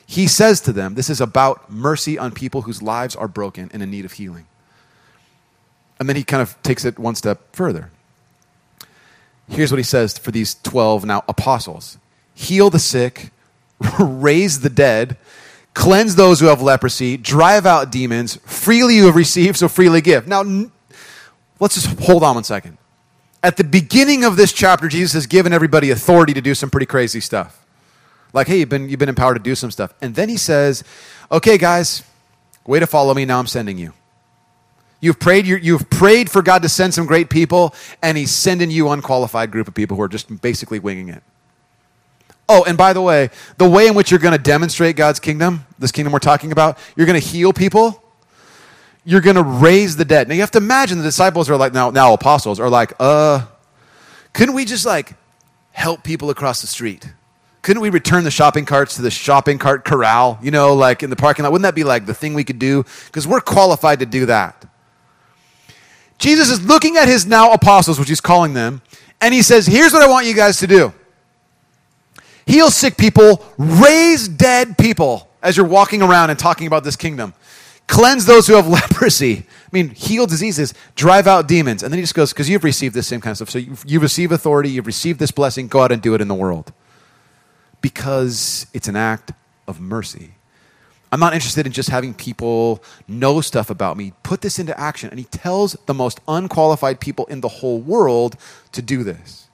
[0.07, 3.83] he says to them, This is about mercy on people whose lives are broken and
[3.83, 4.47] in need of healing.
[5.99, 7.91] And then he kind of takes it one step further.
[9.49, 11.99] Here's what he says for these 12 now apostles
[12.35, 13.31] heal the sick,
[13.99, 15.17] raise the dead,
[15.75, 18.37] cleanse those who have leprosy, drive out demons.
[18.45, 20.29] Freely you have received, so freely give.
[20.29, 20.43] Now,
[21.61, 22.78] let's just hold on one second
[23.43, 26.87] at the beginning of this chapter, Jesus has given everybody authority to do some pretty
[26.87, 27.65] crazy stuff.
[28.33, 29.95] Like, hey, you've been, you've been empowered to do some stuff.
[30.03, 30.85] And then he says,
[31.31, 32.03] okay, guys,
[32.67, 33.25] way to follow me.
[33.25, 33.93] Now I'm sending you.
[35.01, 37.73] You've prayed, you've prayed for God to send some great people,
[38.03, 41.23] and he's sending you unqualified group of people who are just basically winging it.
[42.49, 45.67] Oh, and by the way, the way in which you're going to demonstrate God's kingdom,
[45.79, 48.03] this kingdom we're talking about, you're going to heal people
[49.09, 50.29] you're going to raise the dead.
[50.29, 53.47] Now you have to imagine the disciples are like, now, now apostles are like, uh,
[54.35, 55.15] couldn't we just like
[55.73, 57.11] help people across the street?
[57.63, 61.09] Couldn't we return the shopping carts to the shopping cart corral, you know, like in
[61.09, 61.53] the parking lot?
[61.53, 62.85] Wouldn't that be like the thing we could do?
[63.07, 64.67] Because we're qualified to do that.
[66.19, 68.83] Jesus is looking at his now apostles, which he's calling them,
[69.23, 70.93] and he says, Here's what I want you guys to do
[72.45, 77.33] heal sick people, raise dead people as you're walking around and talking about this kingdom
[77.89, 79.39] cleanse those who have leprosy.
[79.49, 81.83] I mean, heal diseases, drive out demons.
[81.83, 83.51] And then he just goes, because you've received this same kind of stuff.
[83.51, 86.29] So you've, you receive authority, you've received this blessing, go out and do it in
[86.29, 86.73] the world.
[87.81, 89.33] Because it's an act
[89.67, 90.33] of mercy.
[91.11, 94.13] I'm not interested in just having people know stuff about me.
[94.23, 95.09] Put this into action.
[95.09, 98.37] And he tells the most unqualified people in the whole world
[98.73, 99.48] to do this.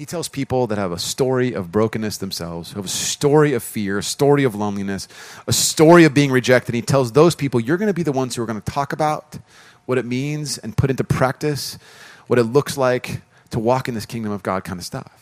[0.00, 3.62] He tells people that have a story of brokenness themselves, who have a story of
[3.62, 5.06] fear, a story of loneliness,
[5.46, 6.74] a story of being rejected.
[6.74, 8.94] He tells those people, you're going to be the ones who are going to talk
[8.94, 9.36] about
[9.84, 11.76] what it means and put into practice
[12.28, 15.12] what it looks like to walk in this kingdom of God kind of stuff.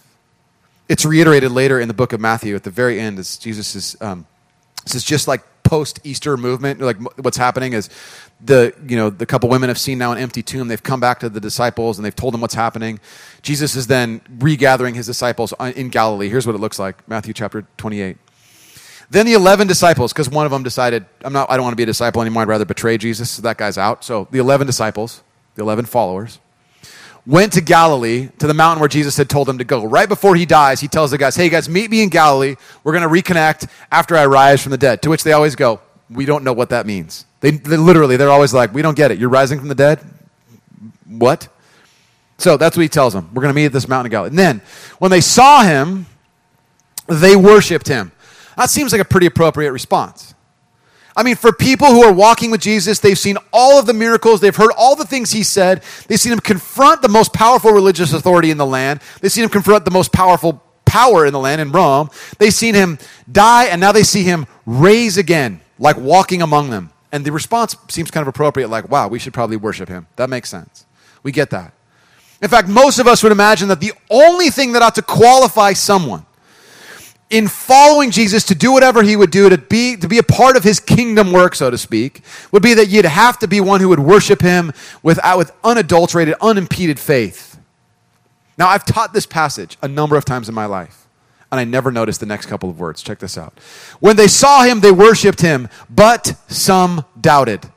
[0.89, 3.97] It's reiterated later in the book of Matthew at the very end as Jesus is,
[4.01, 4.29] um,
[4.85, 6.81] this is just like post Easter movement.
[6.81, 7.91] Like what's happening is
[8.41, 10.69] the you know the couple women have seen now an empty tomb.
[10.69, 13.01] They've come back to the disciples and they've told them what's happening.
[13.43, 16.29] Jesus is then regathering his disciples uh, in Galilee.
[16.29, 18.17] Here's what it looks like: Matthew chapter 28.
[19.11, 21.79] Then the eleven disciples, because one of them decided, I'm not, I don't want to
[21.79, 22.43] be a disciple anymore.
[22.43, 23.31] I'd rather betray Jesus.
[23.31, 24.05] So that guy's out.
[24.05, 25.23] So the eleven disciples,
[25.55, 26.41] the eleven followers,
[27.29, 29.85] went to Galilee, to the mountain where Jesus had told them to go.
[29.85, 32.57] Right before he dies, he tells the guys, Hey guys, meet me in Galilee.
[32.83, 35.03] We're going to reconnect after I rise from the dead.
[35.03, 37.27] To which they always go, We don't know what that means.
[37.41, 39.19] They, they literally, they're always like, We don't get it.
[39.19, 40.01] You're rising from the dead?
[41.07, 41.49] What?
[42.39, 43.29] So that's what he tells them.
[43.35, 44.31] We're going to meet at this mountain of Galilee.
[44.31, 44.63] And then,
[44.99, 46.07] when they saw him,
[47.09, 48.11] they worshiped him.
[48.57, 50.35] That seems like a pretty appropriate response.
[51.19, 54.41] I mean, for people who are walking with Jesus, they've seen all of the miracles,
[54.41, 58.13] they've heard all the things he said, they've seen him confront the most powerful religious
[58.13, 61.61] authority in the land, they've seen him confront the most powerful power in the land
[61.61, 63.01] in Rome, they've seen him
[63.31, 66.93] die, and now they see him raise again, like walking among them.
[67.11, 70.07] And the response seems kind of appropriate, like, wow, we should probably worship him.
[70.15, 70.87] That makes sense.
[71.25, 71.73] We get that.
[72.41, 75.73] In fact, most of us would imagine that the only thing that ought to qualify
[75.73, 76.27] someone
[77.31, 80.57] in following Jesus to do whatever he would do, to be, to be a part
[80.57, 83.81] of his kingdom work, so to speak, would be that you'd have to be one
[83.81, 87.59] who would worship him with, uh, with unadulterated, unimpeded faith.
[88.57, 91.07] Now, I've taught this passage a number of times in my life,
[91.53, 93.03] and I never noticed the next couple of words.
[93.03, 93.59] Check this out.
[94.01, 97.71] When they saw him, they worshiped him, but some doubted.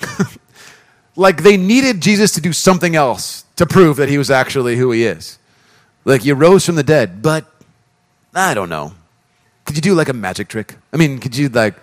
[1.16, 4.92] like they needed Jesus to do something else to prove that he was actually who
[4.92, 5.38] he is.
[6.06, 7.44] Like you rose from the dead, but
[8.32, 8.92] I don't know.
[9.64, 10.76] Could you do like a magic trick?
[10.92, 11.74] I mean, could you like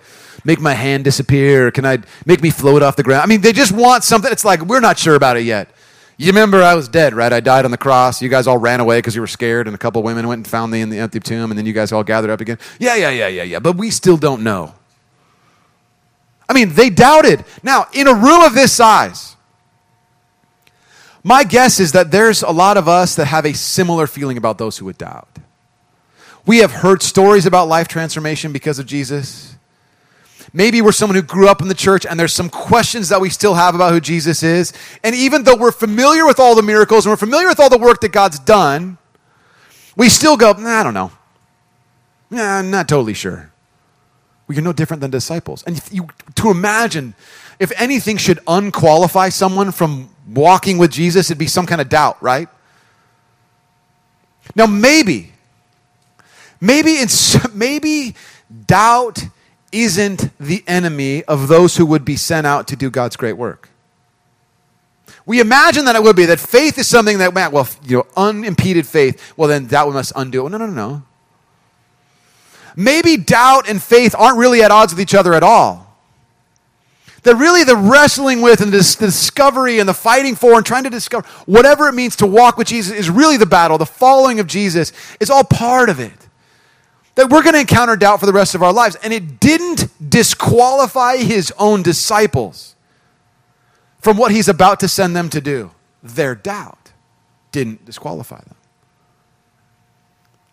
[0.44, 1.68] make my hand disappear?
[1.68, 3.22] Or can I make me float off the ground?
[3.22, 4.32] I mean, they just want something.
[4.32, 5.68] It's like we're not sure about it yet.
[6.16, 7.32] You remember I was dead, right?
[7.32, 8.22] I died on the cross.
[8.22, 10.48] You guys all ran away because you were scared, and a couple women went and
[10.48, 12.58] found me in the empty tomb, and then you guys all gathered up again.
[12.78, 13.58] Yeah, yeah, yeah, yeah, yeah.
[13.58, 14.74] But we still don't know.
[16.48, 17.44] I mean, they doubted.
[17.62, 19.33] Now, in a room of this size,
[21.26, 24.58] My guess is that there's a lot of us that have a similar feeling about
[24.58, 25.28] those who would doubt.
[26.44, 29.56] We have heard stories about life transformation because of Jesus.
[30.52, 33.30] Maybe we're someone who grew up in the church and there's some questions that we
[33.30, 34.74] still have about who Jesus is.
[35.02, 37.78] And even though we're familiar with all the miracles and we're familiar with all the
[37.78, 38.98] work that God's done,
[39.96, 41.10] we still go, nah, I don't know.
[42.30, 43.50] Nah, I'm not totally sure.
[44.46, 45.62] Well, you're no different than disciples.
[45.66, 47.14] And you, to imagine
[47.58, 52.22] if anything should unqualify someone from walking with Jesus, it'd be some kind of doubt,
[52.22, 52.48] right?
[54.54, 55.32] Now, maybe,
[56.60, 58.14] maybe it's maybe
[58.66, 59.24] doubt
[59.72, 63.68] isn't the enemy of those who would be sent out to do God's great work.
[65.26, 68.86] We imagine that it would be that faith is something that, well, you know, unimpeded
[68.86, 69.32] faith.
[69.36, 70.42] Well, then that must undo it.
[70.42, 71.02] Well, no, no, no, no.
[72.76, 75.83] Maybe doubt and faith aren't really at odds with each other at all
[77.24, 80.90] that really the wrestling with and the discovery and the fighting for and trying to
[80.90, 83.76] discover whatever it means to walk with Jesus is really the battle.
[83.78, 86.12] The following of Jesus is all part of it.
[87.16, 88.96] That we're going to encounter doubt for the rest of our lives.
[88.96, 92.74] And it didn't disqualify his own disciples
[94.00, 95.70] from what he's about to send them to do.
[96.02, 96.92] Their doubt
[97.52, 98.56] didn't disqualify them.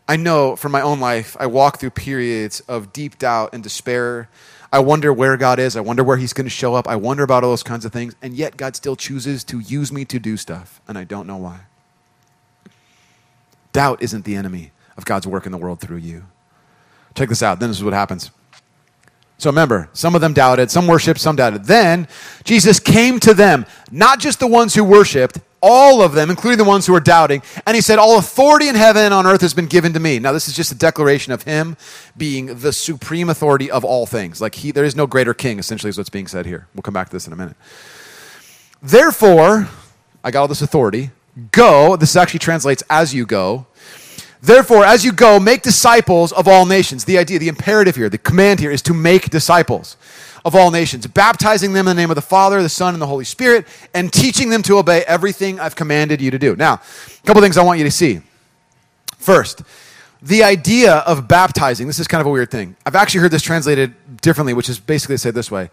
[0.08, 4.30] I know from my own life, I walk through periods of deep doubt and despair
[4.72, 5.76] I wonder where God is.
[5.76, 6.88] I wonder where He's going to show up.
[6.88, 8.16] I wonder about all those kinds of things.
[8.22, 11.38] And yet, God still chooses to use me to do stuff, and I don't know
[11.38, 11.62] why.
[13.74, 16.26] Doubt isn't the enemy of God's work in the world through you.
[17.16, 17.60] Check this out.
[17.60, 18.32] Then this is what happens.
[19.38, 21.66] So remember, some of them doubted, some worshiped, some doubted.
[21.66, 22.08] Then
[22.44, 26.64] Jesus came to them, not just the ones who worshiped, all of them, including the
[26.64, 27.42] ones who are doubting.
[27.66, 30.20] And he said, All authority in heaven and on earth has been given to me.
[30.20, 31.78] Now, this is just a declaration of him
[32.18, 34.42] being the supreme authority of all things.
[34.42, 36.68] Like, he, there is no greater king, essentially, is what's being said here.
[36.74, 37.56] We'll come back to this in a minute.
[38.82, 39.70] Therefore,
[40.24, 41.12] I got all this authority.
[41.52, 43.68] Go, this actually translates as you go.
[44.42, 47.06] Therefore, as you go, make disciples of all nations.
[47.06, 49.98] The idea, the imperative here, the command here is to make disciples
[50.44, 53.08] of all nations, baptizing them in the name of the Father, the Son, and the
[53.08, 56.56] Holy Spirit, and teaching them to obey everything I've commanded you to do.
[56.56, 58.22] Now, a couple things I want you to see.
[59.20, 59.62] First,
[60.24, 62.76] the idea of baptizing, this is kind of a weird thing.
[62.86, 65.70] I've actually heard this translated differently, which is basically said this way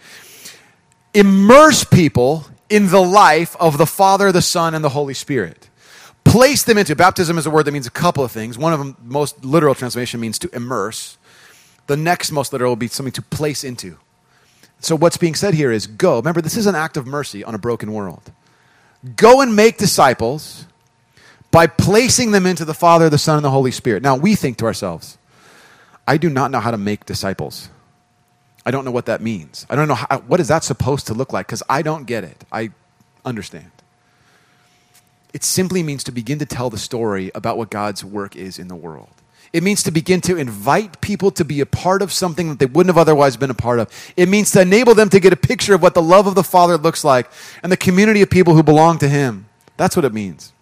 [1.15, 5.68] immerse people in the life of the Father, the Son, and the Holy Spirit.
[6.29, 8.59] Place them into baptism is a word that means a couple of things.
[8.59, 11.17] One of them, most literal translation, means to immerse.
[11.87, 13.97] The next most literal will be something to place into.
[14.81, 16.19] So, what's being said here is go.
[16.19, 18.31] Remember, this is an act of mercy on a broken world.
[19.17, 20.67] Go and make disciples
[21.51, 24.03] by placing them into the Father, the Son, and the Holy Spirit.
[24.03, 25.17] Now, we think to ourselves,
[26.07, 27.71] I do not know how to make disciples.
[28.67, 29.67] I don't know what that means.
[29.71, 32.23] I don't know how, what is that supposed to look like because I don't get
[32.23, 32.45] it.
[32.53, 32.71] I
[33.25, 33.71] understand.
[35.35, 38.69] It simply means to begin to tell the story about what God's work is in
[38.69, 39.11] the world.
[39.53, 42.67] It means to begin to invite people to be a part of something that they
[42.67, 44.13] wouldn't have otherwise been a part of.
[44.17, 46.43] It means to enable them to get a picture of what the love of the
[46.43, 47.31] Father looks like
[47.63, 49.47] and the community of people who belong to Him.
[49.79, 50.53] That's what it means.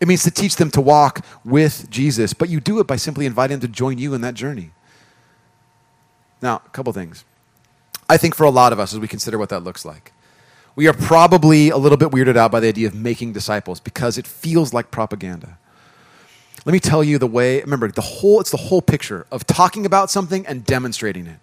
[0.00, 3.26] It means to teach them to walk with Jesus, but you do it by simply
[3.26, 4.72] inviting them to join you in that journey.
[6.40, 7.24] Now, a couple things.
[8.08, 10.11] I think for a lot of us, as we consider what that looks like,
[10.74, 14.18] we are probably a little bit weirded out by the idea of making disciples because
[14.18, 15.58] it feels like propaganda.
[16.64, 19.84] Let me tell you the way, remember, the whole, it's the whole picture of talking
[19.84, 21.38] about something and demonstrating it.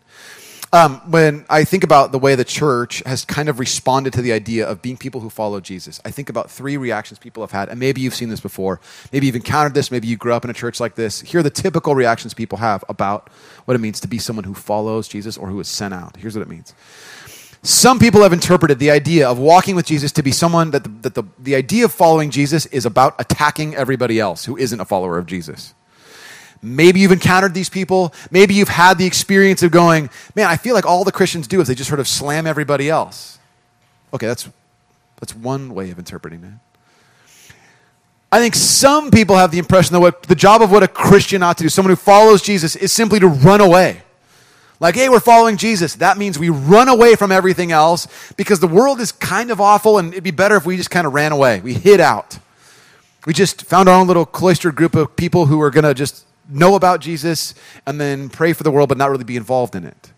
[0.72, 4.32] Um, when I think about the way the church has kind of responded to the
[4.32, 7.70] idea of being people who follow Jesus, I think about three reactions people have had.
[7.70, 8.80] And maybe you've seen this before.
[9.12, 9.90] Maybe you've encountered this.
[9.90, 11.22] Maybe you grew up in a church like this.
[11.22, 13.30] Here are the typical reactions people have about
[13.66, 16.18] what it means to be someone who follows Jesus or who is sent out.
[16.18, 16.76] Here's what it means
[17.62, 20.90] some people have interpreted the idea of walking with Jesus to be someone that, the,
[21.02, 24.86] that the, the idea of following Jesus is about attacking everybody else who isn't a
[24.86, 25.74] follower of Jesus.
[26.62, 28.14] Maybe you've encountered these people.
[28.32, 31.60] Maybe you've had the experience of going, man, I feel like all the Christians do
[31.60, 33.40] is they just sort of slam everybody else.
[34.14, 34.50] Okay, that's,
[35.20, 36.54] that's one way of interpreting it.
[38.32, 41.44] I think some people have the impression that what, the job of what a Christian
[41.44, 44.04] ought to do, someone who follows Jesus, is simply to run away
[44.80, 45.96] like, hey, we're following Jesus.
[45.96, 49.98] That means we run away from everything else because the world is kind of awful
[49.98, 51.60] and it'd be better if we just kind of ran away.
[51.60, 52.40] We hid out.
[53.26, 56.26] We just found our own little cloistered group of people who are going to just
[56.48, 57.54] know about Jesus
[57.86, 60.12] and then pray for the world but not really be involved in it.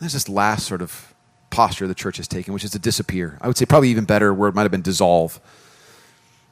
[0.00, 1.12] There's this last sort of
[1.50, 3.36] posture the church has taken, which is to disappear.
[3.40, 5.38] I would say probably even better, it might have been dissolve.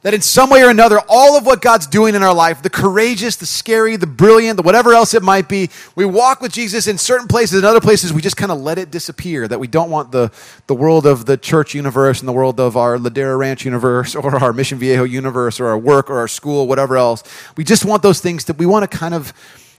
[0.01, 2.69] That in some way or another, all of what God's doing in our life, the
[2.69, 6.87] courageous, the scary, the brilliant, the whatever else it might be, we walk with Jesus
[6.87, 9.45] in certain places, in other places, we just kind of let it disappear.
[9.45, 10.31] That we don't want the,
[10.67, 14.33] the world of the church universe and the world of our Ladera Ranch universe or
[14.41, 17.21] our Mission Viejo universe or our work or our school, whatever else.
[17.57, 19.33] We just want those things that we want to kind of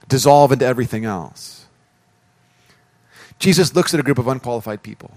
[0.07, 1.65] dissolve into everything else.
[3.39, 5.09] Jesus looks at a group of unqualified people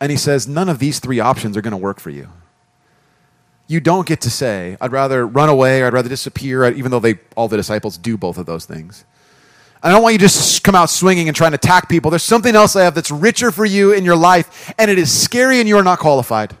[0.00, 2.28] and he says, None of these three options are going to work for you
[3.70, 6.98] you don't get to say, I'd rather run away or I'd rather disappear, even though
[6.98, 9.04] they, all the disciples do both of those things.
[9.80, 12.10] I don't want you to just come out swinging and trying to attack people.
[12.10, 15.16] There's something else I have that's richer for you in your life, and it is
[15.16, 16.56] scary and you are not qualified.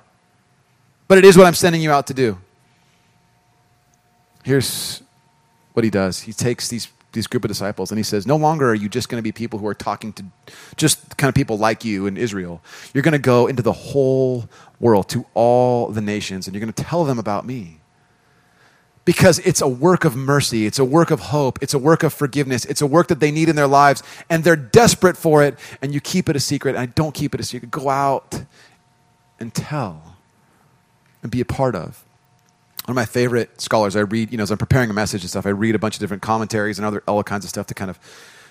[1.08, 2.38] But it is what I'm sending you out to do.
[4.44, 5.02] Here's
[5.72, 8.70] what he does he takes these these group of disciples and he says no longer
[8.70, 10.24] are you just going to be people who are talking to
[10.76, 12.60] just kind of people like you in israel
[12.94, 14.48] you're going to go into the whole
[14.80, 17.80] world to all the nations and you're going to tell them about me
[19.04, 22.12] because it's a work of mercy it's a work of hope it's a work of
[22.12, 25.58] forgiveness it's a work that they need in their lives and they're desperate for it
[25.82, 28.42] and you keep it a secret and i don't keep it a secret go out
[29.38, 30.16] and tell
[31.22, 32.04] and be a part of
[32.90, 33.94] one of my favorite scholars.
[33.94, 35.94] I read, you know, as I'm preparing a message and stuff, I read a bunch
[35.94, 37.98] of different commentaries and other all kinds of stuff to kind of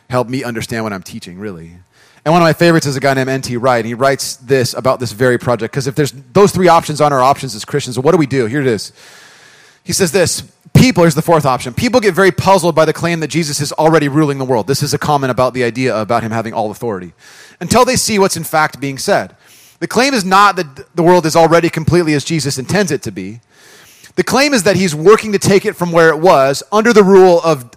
[0.09, 1.73] help me understand what I'm teaching, really.
[2.25, 3.57] And one of my favorites is a guy named N.T.
[3.57, 5.71] Wright, and he writes this about this very project.
[5.71, 8.27] Because if there's those three options on our options as Christians, so what do we
[8.27, 8.45] do?
[8.45, 8.91] Here it is.
[9.83, 11.73] He says this people, here's the fourth option.
[11.73, 14.67] People get very puzzled by the claim that Jesus is already ruling the world.
[14.67, 17.13] This is a comment about the idea about him having all authority
[17.59, 19.35] until they see what's in fact being said.
[19.79, 23.11] The claim is not that the world is already completely as Jesus intends it to
[23.11, 23.39] be.
[24.15, 27.03] The claim is that he's working to take it from where it was under the
[27.03, 27.71] rule of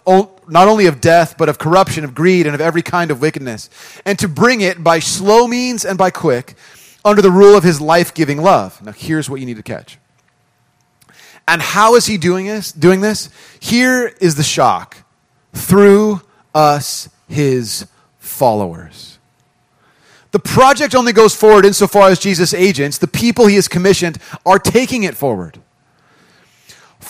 [0.49, 3.71] not only of death, but of corruption, of greed, and of every kind of wickedness,
[4.05, 6.55] and to bring it by slow means and by quick
[7.05, 8.81] under the rule of his life giving love.
[8.83, 9.99] Now, here's what you need to catch.
[11.49, 12.73] And how is he doing this?
[12.73, 13.29] Doing this?
[13.61, 14.97] Here is the shock
[15.53, 16.23] through
[16.55, 17.87] us, his
[18.19, 19.19] followers.
[20.31, 24.59] The project only goes forward insofar as Jesus' agents, the people he has commissioned, are
[24.59, 25.59] taking it forward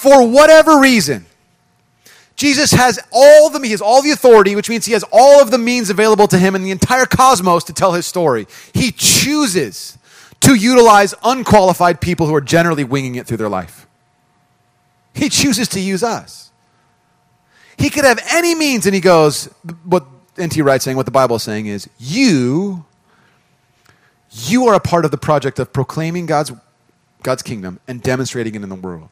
[0.03, 1.27] for whatever reason,
[2.37, 5.51] Jesus has all the he has all the authority, which means he has all of
[5.51, 8.47] the means available to him in the entire cosmos to tell his story.
[8.73, 9.99] He chooses
[10.41, 13.87] to utilize unqualified people who are generally winging it through their life.
[15.15, 16.51] He chooses to use us.
[17.77, 19.47] He could have any means, and he goes,
[19.85, 20.05] what
[20.39, 20.61] N.T.
[20.63, 22.85] Wright saying, what the Bible is saying is, you,
[24.31, 26.53] you are a part of the project of proclaiming God's,
[27.23, 29.11] God's kingdom and demonstrating it in the world.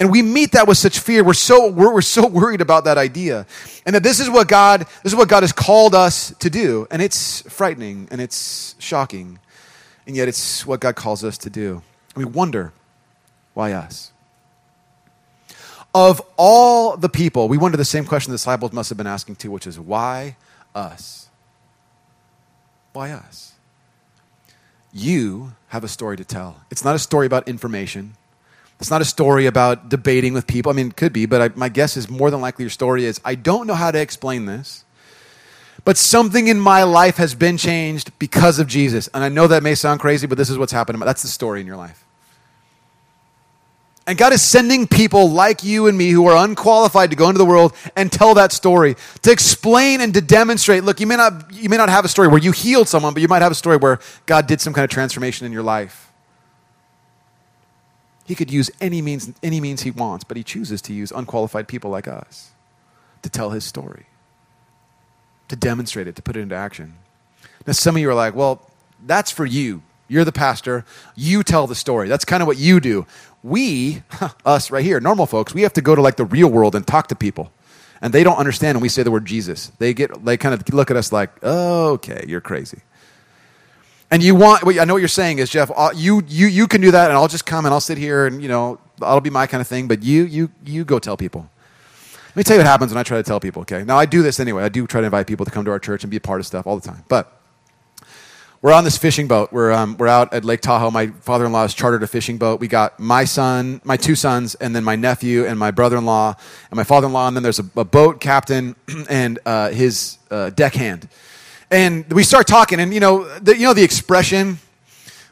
[0.00, 1.22] And we meet that with such fear.
[1.22, 3.46] We're so, we're, we're so worried about that idea.
[3.84, 6.86] And that this is what God, this is what God has called us to do.
[6.90, 9.38] And it's frightening and it's shocking.
[10.06, 11.82] And yet it's what God calls us to do.
[12.14, 12.72] And we wonder,
[13.52, 14.10] why us?
[15.94, 19.36] Of all the people, we wonder the same question the disciples must have been asking
[19.36, 20.36] too, which is why
[20.74, 21.28] us?
[22.94, 23.52] Why us?
[24.92, 26.62] You have a story to tell.
[26.70, 28.14] It's not a story about information.
[28.80, 30.70] It's not a story about debating with people.
[30.70, 33.04] I mean, it could be, but I, my guess is more than likely your story
[33.04, 34.84] is I don't know how to explain this,
[35.84, 39.08] but something in my life has been changed because of Jesus.
[39.12, 41.00] And I know that may sound crazy, but this is what's happened.
[41.02, 42.04] That's the story in your life.
[44.06, 47.38] And God is sending people like you and me who are unqualified to go into
[47.38, 50.84] the world and tell that story, to explain and to demonstrate.
[50.84, 53.20] Look, you may not, you may not have a story where you healed someone, but
[53.20, 56.09] you might have a story where God did some kind of transformation in your life.
[58.30, 61.66] He could use any means, any means he wants, but he chooses to use unqualified
[61.66, 62.52] people like us
[63.22, 64.06] to tell his story,
[65.48, 66.94] to demonstrate it, to put it into action.
[67.66, 68.70] Now, some of you are like, well,
[69.04, 69.82] that's for you.
[70.06, 70.84] You're the pastor.
[71.16, 72.06] You tell the story.
[72.06, 73.04] That's kind of what you do.
[73.42, 74.04] We,
[74.44, 76.86] us right here, normal folks, we have to go to like the real world and
[76.86, 77.50] talk to people.
[78.00, 79.72] And they don't understand when we say the word Jesus.
[79.80, 82.78] They get they kind of look at us like, oh, okay, you're crazy.
[84.10, 86.80] And you want, I know what you're saying is, Jeff, uh, you, you, you can
[86.80, 89.30] do that and I'll just come and I'll sit here and, you know, that'll be
[89.30, 91.48] my kind of thing, but you, you, you go tell people.
[92.30, 93.84] Let me tell you what happens when I try to tell people, okay?
[93.84, 94.64] Now, I do this anyway.
[94.64, 96.40] I do try to invite people to come to our church and be a part
[96.40, 97.04] of stuff all the time.
[97.08, 97.40] But
[98.62, 99.52] we're on this fishing boat.
[99.52, 100.90] We're, um, we're out at Lake Tahoe.
[100.90, 102.60] My father in law has chartered a fishing boat.
[102.60, 106.04] We got my son, my two sons, and then my nephew and my brother in
[106.04, 106.34] law
[106.70, 107.26] and my father in law.
[107.26, 108.76] And then there's a, a boat captain
[109.08, 111.08] and uh, his uh, deckhand
[111.70, 114.58] and we start talking, and you know, the, you know the expression,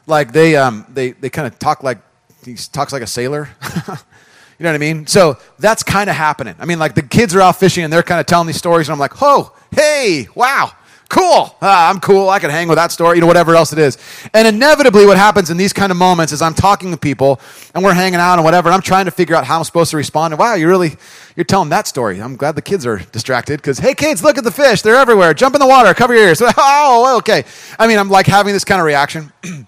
[0.07, 1.99] like they um, they they kind of talk like
[2.45, 3.49] he talks like a sailor.
[3.87, 5.07] you know what I mean?
[5.07, 6.55] So that's kind of happening.
[6.59, 8.87] I mean, like the kids are out fishing and they're kind of telling these stories,
[8.87, 10.71] and I'm like, oh, hey, wow,
[11.09, 11.55] Cool.
[11.59, 12.29] Ah, I'm cool.
[12.29, 13.97] I can hang with that story, you know, whatever else it is.
[14.31, 17.39] And inevitably, what happens in these kind of moments is I'm talking to people
[17.73, 18.69] and we're hanging out and whatever.
[18.69, 20.33] And I'm trying to figure out how I'm supposed to respond.
[20.33, 20.91] And wow, you really,
[21.35, 22.21] you're telling that story.
[22.21, 24.83] I'm glad the kids are distracted because, hey, kids, look at the fish.
[24.83, 25.33] They're everywhere.
[25.33, 25.91] Jump in the water.
[25.95, 26.43] Cover your ears.
[26.57, 27.43] oh, okay.
[27.79, 29.31] I mean, I'm like having this kind of reaction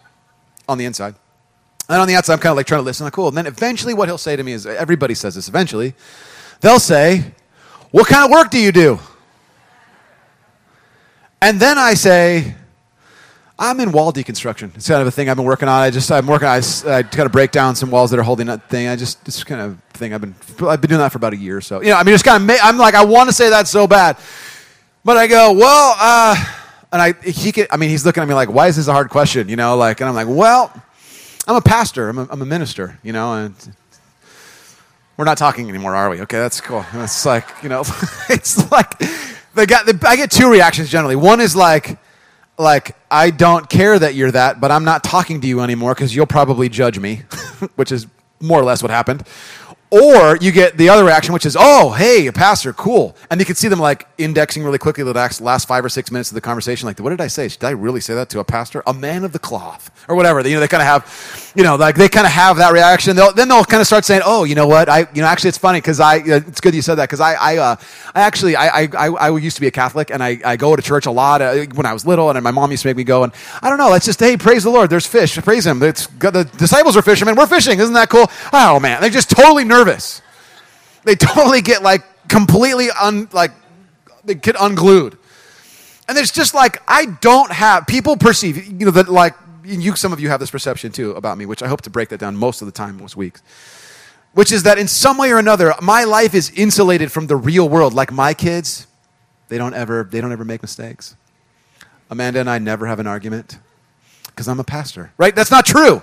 [0.70, 1.16] on the inside.
[1.90, 3.04] And on the outside, I'm kind of like trying to listen.
[3.04, 3.30] Like, cool.
[3.30, 5.96] And then eventually, what he'll say to me is everybody says this eventually.
[6.60, 7.34] They'll say,
[7.90, 9.00] What kind of work do you do?
[11.42, 12.56] And then I say,
[13.62, 14.76] I'm in wall deconstruction.
[14.76, 15.82] It's kind of a thing I've been working on.
[15.82, 16.48] I just I'm working.
[16.48, 18.88] I, I kind of break down some walls that are holding that thing.
[18.88, 20.34] I just this kind of thing I've been
[20.68, 21.80] I've been doing that for about a year or so.
[21.80, 23.86] You know, I mean, just kind of I'm like I want to say that so
[23.86, 24.18] bad,
[25.06, 26.36] but I go well, uh,
[26.92, 28.94] and I he can, I mean he's looking at me like why is this a
[28.94, 29.48] hard question?
[29.48, 30.74] You know, like and I'm like well,
[31.48, 32.10] I'm a pastor.
[32.10, 32.98] I'm a, I'm a minister.
[33.04, 33.76] You know, and
[35.18, 36.22] we're not talking anymore, are we?
[36.22, 36.84] Okay, that's cool.
[36.94, 37.82] It's like you know,
[38.30, 39.00] it's like
[39.54, 41.16] they, I get two reactions generally.
[41.16, 42.00] One is like,
[42.58, 46.16] like I don't care that you're that, but I'm not talking to you anymore because
[46.16, 47.24] you'll probably judge me,
[47.76, 48.08] which is
[48.40, 49.24] more or less what happened.
[49.92, 53.14] Or you get the other reaction, which is, oh, hey, a pastor, cool.
[53.30, 56.32] And you can see them like indexing really quickly the last five or six minutes
[56.32, 56.86] of the conversation.
[56.86, 57.50] Like, what did I say?
[57.50, 58.82] Did I really say that to a pastor?
[58.88, 60.40] A man of the cloth or whatever.
[60.48, 63.18] You know, they kind of have, you know, like they kind of have that reaction.
[63.18, 64.88] They'll, then they'll kind of start saying, oh, you know what?
[64.88, 67.20] I, you know, actually it's funny because I, uh, it's good you said that because
[67.20, 67.76] I, I, uh,
[68.16, 70.82] I actually, I, I, I, used to be a Catholic and I, I go to
[70.82, 73.04] church a lot uh, when I was little and my mom used to make me
[73.04, 74.90] go and I don't know, let's just, hey, praise the Lord.
[74.90, 75.36] There's fish.
[75.38, 75.84] Praise him.
[75.84, 77.36] It's, the disciples are fishermen.
[77.36, 77.78] We're fishing.
[77.80, 78.28] Isn't that cool?
[78.54, 79.81] Oh man, they're just totally nervous.
[81.04, 83.52] They totally get like completely un, like
[84.24, 85.18] they get unglued.
[86.08, 90.14] And it's just like I don't have people perceive you know that like you some
[90.14, 92.36] of you have this perception too about me, which I hope to break that down
[92.36, 93.42] most of the time, most weeks.
[94.34, 97.68] Which is that in some way or another, my life is insulated from the real
[97.68, 97.94] world.
[97.94, 98.88] Like my kids,
[99.50, 101.16] they don't ever they don't ever make mistakes.
[102.10, 103.60] Amanda and I never have an argument
[104.28, 105.36] because I'm a pastor, right?
[105.36, 106.02] That's not true.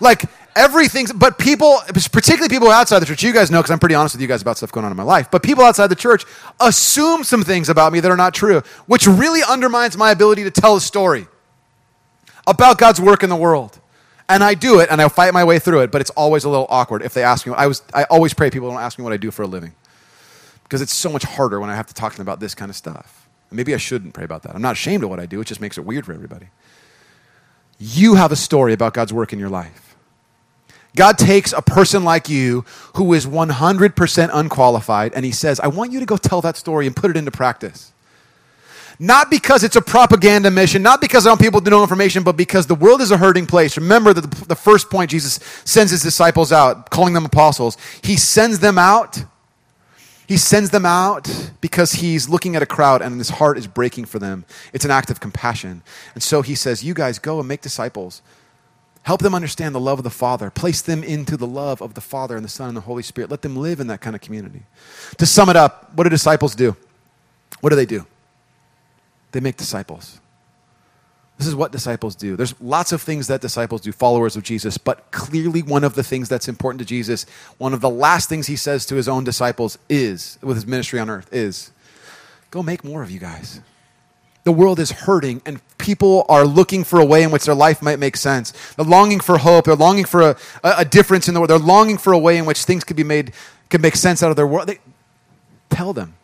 [0.00, 0.24] Like
[0.56, 1.78] everything, but people,
[2.10, 4.42] particularly people outside the church, you guys know because I'm pretty honest with you guys
[4.42, 6.24] about stuff going on in my life, but people outside the church
[6.58, 10.50] assume some things about me that are not true, which really undermines my ability to
[10.50, 11.26] tell a story
[12.46, 13.78] about God's work in the world.
[14.28, 16.48] And I do it, and I fight my way through it, but it's always a
[16.48, 17.54] little awkward if they ask me.
[17.54, 19.72] I, was, I always pray people don't ask me what I do for a living
[20.64, 22.68] because it's so much harder when I have to talk to them about this kind
[22.68, 23.28] of stuff.
[23.52, 24.56] Maybe I shouldn't pray about that.
[24.56, 26.48] I'm not ashamed of what I do, it just makes it weird for everybody.
[27.78, 29.85] You have a story about God's work in your life.
[30.96, 35.92] God takes a person like you who is 100% unqualified and he says, I want
[35.92, 37.92] you to go tell that story and put it into practice.
[38.98, 42.36] Not because it's a propaganda mission, not because I want people to know information, but
[42.36, 43.76] because the world is a hurting place.
[43.76, 45.34] Remember that the, the first point Jesus
[45.64, 47.76] sends his disciples out, calling them apostles.
[48.02, 49.22] He sends them out.
[50.26, 51.28] He sends them out
[51.60, 54.44] because he's looking at a crowd and his heart is breaking for them.
[54.72, 55.82] It's an act of compassion.
[56.14, 58.22] And so he says, You guys go and make disciples.
[59.06, 60.50] Help them understand the love of the Father.
[60.50, 63.30] Place them into the love of the Father and the Son and the Holy Spirit.
[63.30, 64.62] Let them live in that kind of community.
[65.18, 66.74] To sum it up, what do disciples do?
[67.60, 68.04] What do they do?
[69.30, 70.18] They make disciples.
[71.38, 72.34] This is what disciples do.
[72.34, 76.02] There's lots of things that disciples do, followers of Jesus, but clearly one of the
[76.02, 77.26] things that's important to Jesus,
[77.58, 80.98] one of the last things he says to his own disciples is, with his ministry
[80.98, 81.70] on earth, is
[82.50, 83.60] go make more of you guys
[84.46, 87.82] the world is hurting and people are looking for a way in which their life
[87.82, 88.52] might make sense.
[88.76, 89.64] They're longing for hope.
[89.64, 91.50] They're longing for a, a difference in the world.
[91.50, 93.32] They're longing for a way in which things could be made,
[93.70, 94.68] could make sense out of their world.
[94.68, 94.78] They,
[95.68, 96.14] tell them.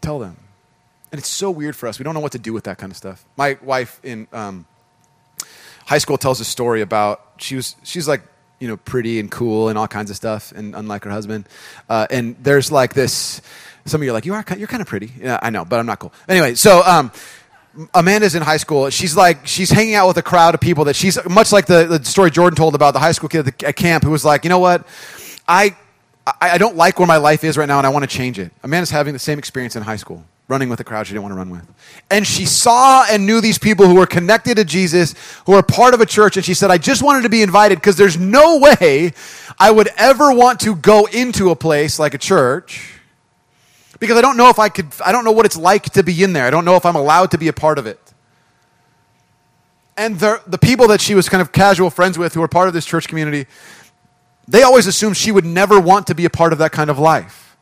[0.00, 0.38] Tell them.
[1.12, 1.98] And it's so weird for us.
[1.98, 3.26] We don't know what to do with that kind of stuff.
[3.36, 4.64] My wife in um,
[5.84, 8.22] high school tells a story about she was she's like
[8.58, 11.46] you know pretty and cool and all kinds of stuff, and unlike her husband.
[11.90, 13.42] Uh, and there's like this
[13.86, 15.12] some of you are like, you are, you're kind of pretty.
[15.20, 16.12] Yeah, I know, but I'm not cool.
[16.28, 17.12] Anyway, so um,
[17.94, 18.88] Amanda's in high school.
[18.90, 21.84] She's like, she's hanging out with a crowd of people that she's much like the,
[21.84, 24.24] the story Jordan told about the high school kid at, the, at camp who was
[24.24, 24.86] like, you know what,
[25.46, 25.76] I,
[26.26, 28.38] I, I don't like where my life is right now, and I want to change
[28.38, 28.52] it.
[28.62, 31.32] Amanda's having the same experience in high school running with a crowd she didn't want
[31.32, 31.66] to run with.
[32.10, 35.14] And she saw and knew these people who were connected to Jesus,
[35.46, 37.76] who were part of a church, and she said, I just wanted to be invited
[37.76, 39.12] because there's no way
[39.58, 42.93] I would ever want to go into a place like a church
[44.04, 46.22] because I don't know if I could, I don't know what it's like to be
[46.22, 46.46] in there.
[46.46, 48.00] I don't know if I'm allowed to be a part of it.
[49.96, 52.68] And the, the people that she was kind of casual friends with who were part
[52.68, 53.46] of this church community,
[54.48, 56.98] they always assumed she would never want to be a part of that kind of
[56.98, 57.56] life.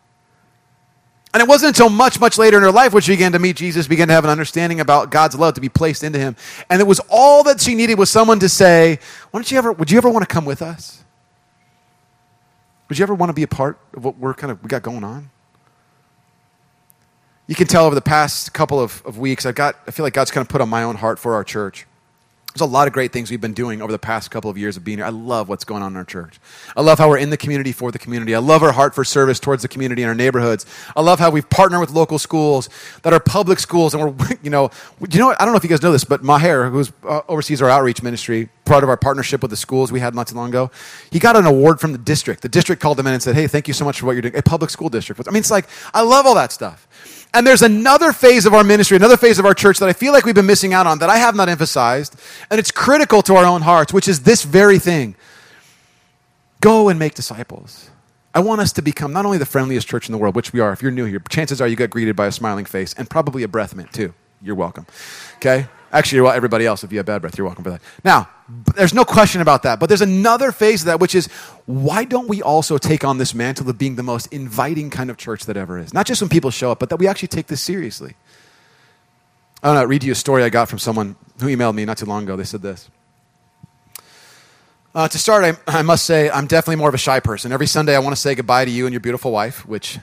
[1.35, 3.57] And it wasn't until much, much later in her life when she began to meet
[3.57, 6.37] Jesus, began to have an understanding about God's love to be placed into him.
[6.69, 8.99] And it was all that she needed was someone to say,
[9.31, 11.03] Why don't you ever, would you ever want to come with us?
[12.89, 14.83] Would you ever want to be a part of what we're kind of we got
[14.83, 15.31] going on?
[17.49, 20.15] You can tell over the past couple of, of weeks, I've got, I feel like
[20.15, 21.87] God's kind of put on my own heart for our church.
[22.55, 24.77] There's a lot of great things we've been doing over the past couple of years
[24.77, 25.07] of being here.
[25.07, 26.39] I love what's going on in our church.
[26.77, 28.35] I love how we're in the community for the community.
[28.35, 30.67] I love our heart for service towards the community and our neighborhoods.
[30.95, 32.69] I love how we've partnered with local schools
[33.05, 34.71] that are public schools, and we're, you know,
[35.09, 35.41] you know, what?
[35.41, 38.03] I don't know if you guys know this, but Maher, who uh, oversees our outreach
[38.03, 40.71] ministry, part of our partnership with the schools we had not too long ago,
[41.11, 42.43] he got an award from the district.
[42.43, 44.23] The district called him in and said, "Hey, thank you so much for what you're
[44.23, 45.23] doing." A public school district.
[45.27, 46.87] I mean, it's like I love all that stuff.
[47.35, 50.13] And there's another phase of our ministry, another phase of our church that I feel
[50.13, 52.15] like we've been missing out on that I have not emphasized,
[52.51, 55.15] and it's critical to our own hearts, which is this very thing
[56.61, 57.91] go and make disciples.
[58.35, 60.61] I want us to become not only the friendliest church in the world, which we
[60.61, 60.73] are.
[60.73, 63.43] If you're new here, chances are you got greeted by a smiling face and probably
[63.43, 64.15] a breath mint too.
[64.41, 64.87] You're welcome.
[65.37, 65.67] Okay?
[65.93, 67.83] Actually, everybody else, if you have bad breath, you're welcome for that.
[68.03, 68.29] Now,
[68.75, 69.79] there's no question about that.
[69.79, 71.27] But there's another phase of that, which is
[71.67, 75.19] why don't we also take on this mantle of being the most inviting kind of
[75.19, 75.93] church that ever is?
[75.93, 78.15] Not just when people show up, but that we actually take this seriously.
[79.63, 81.99] I don't know, read you a story I got from someone who emailed me not
[81.99, 82.37] too long ago.
[82.37, 82.89] They said this.
[84.95, 87.53] Uh, to start, I, I must say I'm definitely more of a shy person.
[87.53, 89.99] Every Sunday, I want to say goodbye to you and your beautiful wife, which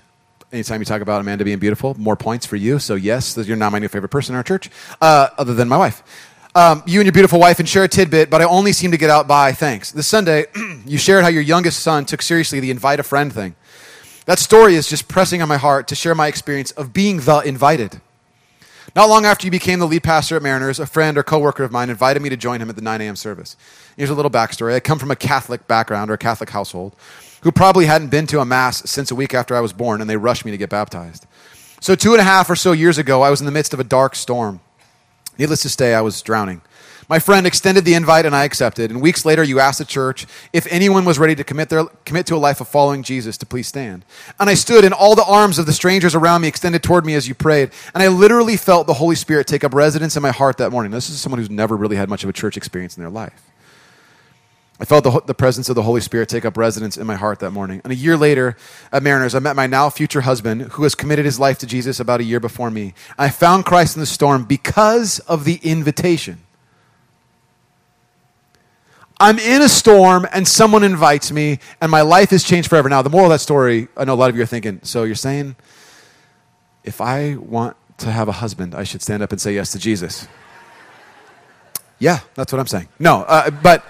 [0.51, 2.79] anytime you talk about Amanda being beautiful, more points for you.
[2.79, 4.69] So, yes, you're not my new favorite person in our church,
[5.01, 6.03] uh, other than my wife.
[6.55, 8.97] Um, you and your beautiful wife and share a tidbit, but I only seem to
[8.97, 9.91] get out by thanks.
[9.91, 10.45] This Sunday,
[10.85, 13.55] you shared how your youngest son took seriously the invite a friend thing.
[14.25, 17.39] That story is just pressing on my heart to share my experience of being the
[17.39, 18.01] invited.
[18.95, 21.71] Not long after you became the lead pastor at Mariners, a friend or coworker of
[21.71, 23.15] mine invited me to join him at the 9 a.m.
[23.15, 23.55] service.
[23.95, 24.73] Here's a little backstory.
[24.73, 26.95] I come from a Catholic background or a Catholic household
[27.41, 30.09] who probably hadn't been to a mass since a week after I was born, and
[30.09, 31.25] they rushed me to get baptized.
[31.81, 33.79] So, two and a half or so years ago, I was in the midst of
[33.79, 34.59] a dark storm.
[35.37, 36.61] Needless to say, I was drowning.
[37.09, 38.91] My friend extended the invite and I accepted.
[38.91, 42.27] And weeks later, you asked the church if anyone was ready to commit, their, commit
[42.27, 44.05] to a life of following Jesus to please stand.
[44.39, 47.15] And I stood, and all the arms of the strangers around me extended toward me
[47.15, 47.71] as you prayed.
[47.95, 50.91] And I literally felt the Holy Spirit take up residence in my heart that morning.
[50.91, 53.41] This is someone who's never really had much of a church experience in their life.
[54.81, 57.39] I felt the, the, presence of the Holy Spirit take up residence in my heart
[57.39, 57.81] that morning.
[57.83, 58.55] And a year later
[58.93, 61.99] at Mariners, I met my now future husband who has committed his life to Jesus
[61.99, 62.93] about a year before me.
[63.17, 66.39] I found Christ in the storm because of the invitation.
[69.19, 72.87] I'm in a storm and someone invites me and my life has changed forever.
[72.87, 75.03] Now, the moral of that story, I know a lot of you are thinking, so
[75.03, 75.57] you're saying
[76.85, 79.79] if I want to have a husband, I should stand up and say yes to
[79.79, 80.27] Jesus.
[82.01, 82.87] Yeah, that's what I'm saying.
[82.97, 83.83] No, uh, but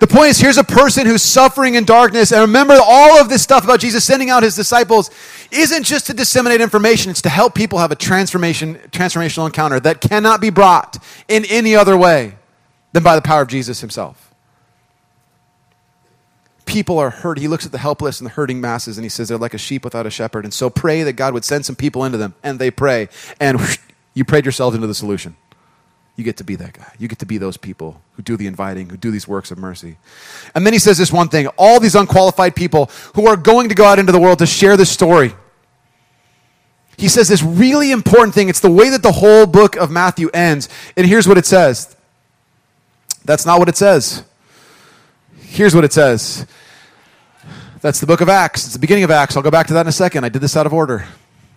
[0.00, 2.32] the point is, here's a person who's suffering in darkness.
[2.32, 5.10] And remember, all of this stuff about Jesus sending out his disciples
[5.50, 10.00] isn't just to disseminate information, it's to help people have a transformation, transformational encounter that
[10.00, 10.96] cannot be brought
[11.28, 12.34] in any other way
[12.92, 14.32] than by the power of Jesus himself.
[16.64, 17.38] People are hurt.
[17.38, 19.58] He looks at the helpless and the hurting masses and he says they're like a
[19.58, 20.44] sheep without a shepherd.
[20.44, 22.34] And so pray that God would send some people into them.
[22.42, 23.08] And they pray.
[23.38, 23.78] And whoosh,
[24.14, 25.36] you prayed yourselves into the solution.
[26.20, 26.92] You get to be that guy.
[26.98, 29.56] You get to be those people who do the inviting, who do these works of
[29.56, 29.96] mercy.
[30.54, 33.74] And then he says this one thing all these unqualified people who are going to
[33.74, 35.32] go out into the world to share this story.
[36.98, 38.50] He says this really important thing.
[38.50, 40.68] It's the way that the whole book of Matthew ends.
[40.94, 41.96] And here's what it says
[43.24, 44.22] that's not what it says.
[45.38, 46.46] Here's what it says.
[47.80, 48.66] That's the book of Acts.
[48.66, 49.38] It's the beginning of Acts.
[49.38, 50.24] I'll go back to that in a second.
[50.24, 51.06] I did this out of order.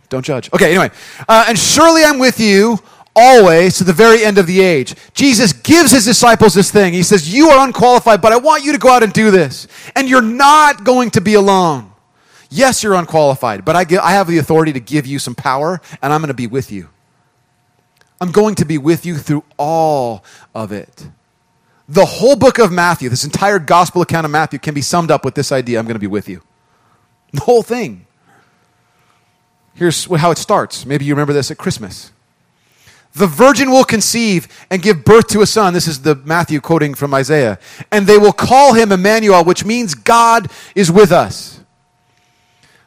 [0.08, 0.50] Don't judge.
[0.54, 0.90] Okay, anyway.
[1.28, 2.80] Uh, and surely I'm with you
[3.16, 4.96] always to the very end of the age.
[5.14, 6.94] Jesus gives his disciples this thing.
[6.94, 9.68] He says, You are unqualified, but I want you to go out and do this.
[9.96, 11.92] And you're not going to be alone.
[12.50, 15.82] Yes, you're unqualified, but I, give, I have the authority to give you some power,
[16.02, 16.90] and I'm going to be with you.
[18.22, 21.08] I'm going to be with you through all of it.
[21.90, 25.26] The whole book of Matthew, this entire gospel account of Matthew, can be summed up
[25.26, 26.42] with this idea I'm going to be with you.
[27.34, 28.06] The whole thing.
[29.74, 30.86] Here's how it starts.
[30.86, 32.12] Maybe you remember this at Christmas.
[33.14, 35.74] The virgin will conceive and give birth to a son.
[35.74, 37.60] This is the Matthew quoting from Isaiah.
[37.92, 41.60] And they will call him Emmanuel, which means God is with us.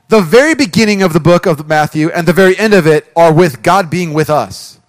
[0.09, 3.33] The very beginning of the book of Matthew and the very end of it are
[3.33, 4.81] with God being with us.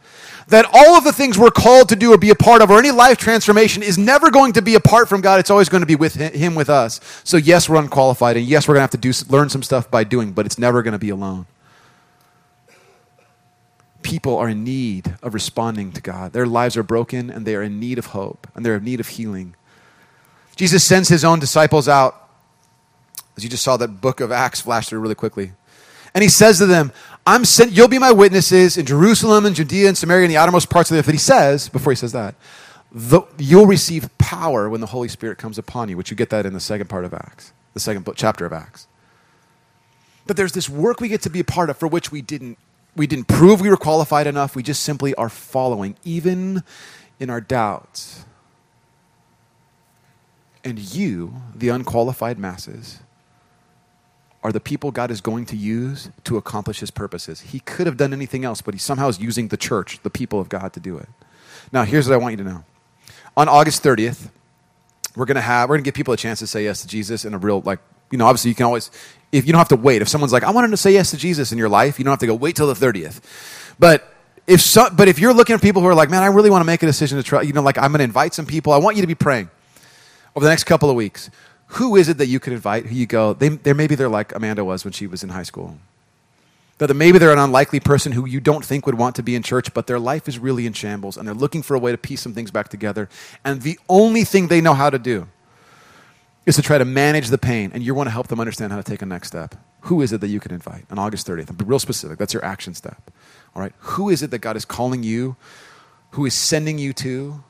[0.47, 2.79] That all of the things we're called to do or be a part of, or
[2.79, 5.39] any life transformation, is never going to be apart from God.
[5.39, 7.01] It's always going to be with Him with us.
[7.25, 9.91] So, yes, we're unqualified, and yes, we're going to have to do, learn some stuff
[9.91, 11.47] by doing, but it's never going to be alone
[14.07, 16.31] people are in need of responding to God.
[16.31, 19.01] Their lives are broken and they are in need of hope and they're in need
[19.01, 19.53] of healing.
[20.55, 22.29] Jesus sends his own disciples out.
[23.35, 25.51] As you just saw that book of Acts flash through really quickly.
[26.13, 26.93] And he says to them,
[27.27, 30.69] I'm sent, you'll be my witnesses in Jerusalem and Judea and Samaria and the outermost
[30.69, 31.07] parts of the earth.
[31.07, 32.35] But he says, before he says that,
[32.93, 36.45] the, you'll receive power when the Holy Spirit comes upon you, which you get that
[36.45, 38.87] in the second part of Acts, the second book, chapter of Acts.
[40.25, 42.57] But there's this work we get to be a part of for which we didn't
[42.97, 44.55] we didn't prove we were qualified enough.
[44.55, 46.63] We just simply are following, even
[47.19, 48.25] in our doubts.
[50.63, 52.99] And you, the unqualified masses,
[54.43, 57.41] are the people God is going to use to accomplish his purposes.
[57.41, 60.39] He could have done anything else, but he somehow is using the church, the people
[60.39, 61.09] of God, to do it.
[61.71, 62.63] Now, here's what I want you to know.
[63.35, 64.29] On August 30th,
[65.15, 67.25] we're going to have, we're to give people a chance to say yes to Jesus
[67.25, 67.79] in a real, like,
[68.11, 68.91] you know, obviously you can always,
[69.31, 70.01] if you don't have to wait.
[70.01, 72.11] If someone's like, I wanted to say yes to Jesus in your life, you don't
[72.11, 73.21] have to go wait till the 30th.
[73.79, 74.13] But
[74.47, 76.61] if so, but if you're looking at people who are like, man, I really want
[76.61, 78.73] to make a decision to try, you know, like I'm going to invite some people.
[78.73, 79.49] I want you to be praying
[80.35, 81.29] over the next couple of weeks.
[81.71, 82.85] Who is it that you could invite?
[82.85, 83.33] Who you go?
[83.33, 85.77] They, they're maybe they're like Amanda was when she was in high school.
[86.77, 89.41] That maybe they're an unlikely person who you don't think would want to be in
[89.43, 91.97] church, but their life is really in shambles, and they're looking for a way to
[91.97, 93.09] piece some things back together.
[93.43, 95.27] And the only thing they know how to do
[96.47, 98.77] is to try to manage the pain, and you want to help them understand how
[98.77, 99.53] to take a next step.
[99.81, 101.55] Who is it that you can invite on August 30th?
[101.57, 102.17] Be real specific.
[102.17, 103.11] That's your action step.
[103.53, 103.73] All right?
[103.79, 105.35] Who is it that God is calling you,
[106.11, 107.43] who is sending you to,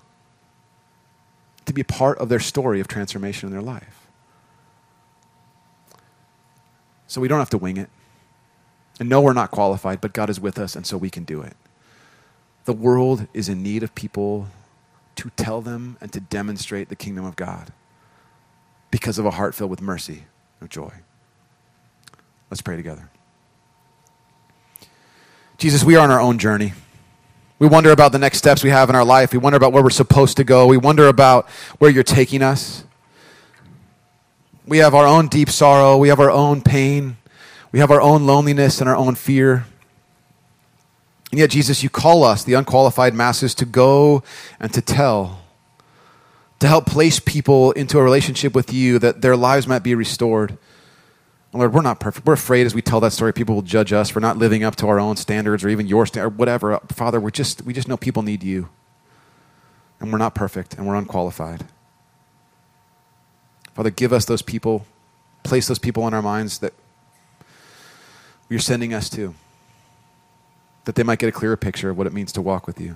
[1.68, 4.08] to be part of their story of transformation in their life?
[7.06, 7.92] So we don't have to wing it.
[9.00, 11.44] And no, we're not qualified, but God is with us, and so we can do
[11.44, 11.56] it.
[12.66, 14.48] The world is in need of people
[15.18, 17.72] to tell them and to demonstrate the kingdom of God
[19.00, 20.24] because of a heart filled with mercy
[20.60, 20.92] and joy.
[22.50, 23.10] Let's pray together.
[25.58, 26.74] Jesus, we are on our own journey.
[27.60, 29.32] We wonder about the next steps we have in our life.
[29.32, 30.68] We wonder about where we're supposed to go.
[30.68, 32.84] We wonder about where you're taking us.
[34.66, 35.98] We have our own deep sorrow.
[35.98, 37.18] We have our own pain.
[37.72, 39.66] We have our own loneliness and our own fear.
[41.32, 44.24] And yet, Jesus, you call us, the unqualified masses, to go
[44.60, 45.42] and to tell
[46.60, 50.58] to help place people into a relationship with you that their lives might be restored.
[51.54, 52.26] Lord, we're not perfect.
[52.26, 54.76] We're afraid as we tell that story, people will judge us for not living up
[54.78, 56.80] to our own standards or even your standard, or whatever.
[56.88, 58.70] Father, we're just, we just know people need you.
[60.00, 61.66] And we're not perfect and we're unqualified.
[63.74, 64.86] Father, give us those people,
[65.44, 66.74] place those people in our minds that
[68.50, 69.34] you're sending us to,
[70.86, 72.96] that they might get a clearer picture of what it means to walk with you.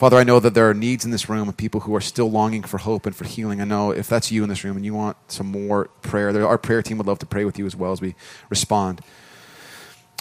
[0.00, 2.30] Father, I know that there are needs in this room of people who are still
[2.30, 3.60] longing for hope and for healing.
[3.60, 6.56] I know if that's you in this room and you want some more prayer, our
[6.56, 8.14] prayer team would love to pray with you as well as we
[8.48, 9.02] respond.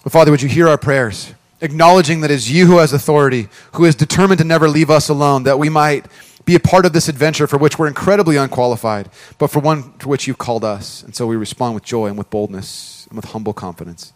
[0.04, 1.34] But Father, would you hear our prayers?
[1.62, 5.44] Acknowledging that it's you who has authority, who is determined to never leave us alone,
[5.44, 6.08] that we might
[6.44, 10.10] be a part of this adventure for which we're incredibly unqualified, but for one for
[10.10, 11.04] which you've called us.
[11.04, 14.12] And so we respond with joy and with boldness and with humble confidence.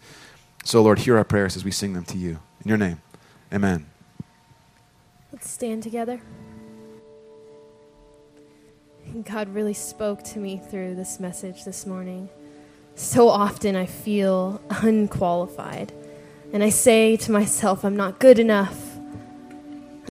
[0.65, 2.39] So, Lord, hear our prayers as we sing them to you.
[2.65, 3.01] In your name,
[3.53, 3.92] amen.
[5.43, 6.21] Stand together.
[9.25, 12.29] God really spoke to me through this message this morning.
[12.95, 15.91] So often I feel unqualified.
[16.53, 18.92] And I say to myself, I'm not good enough.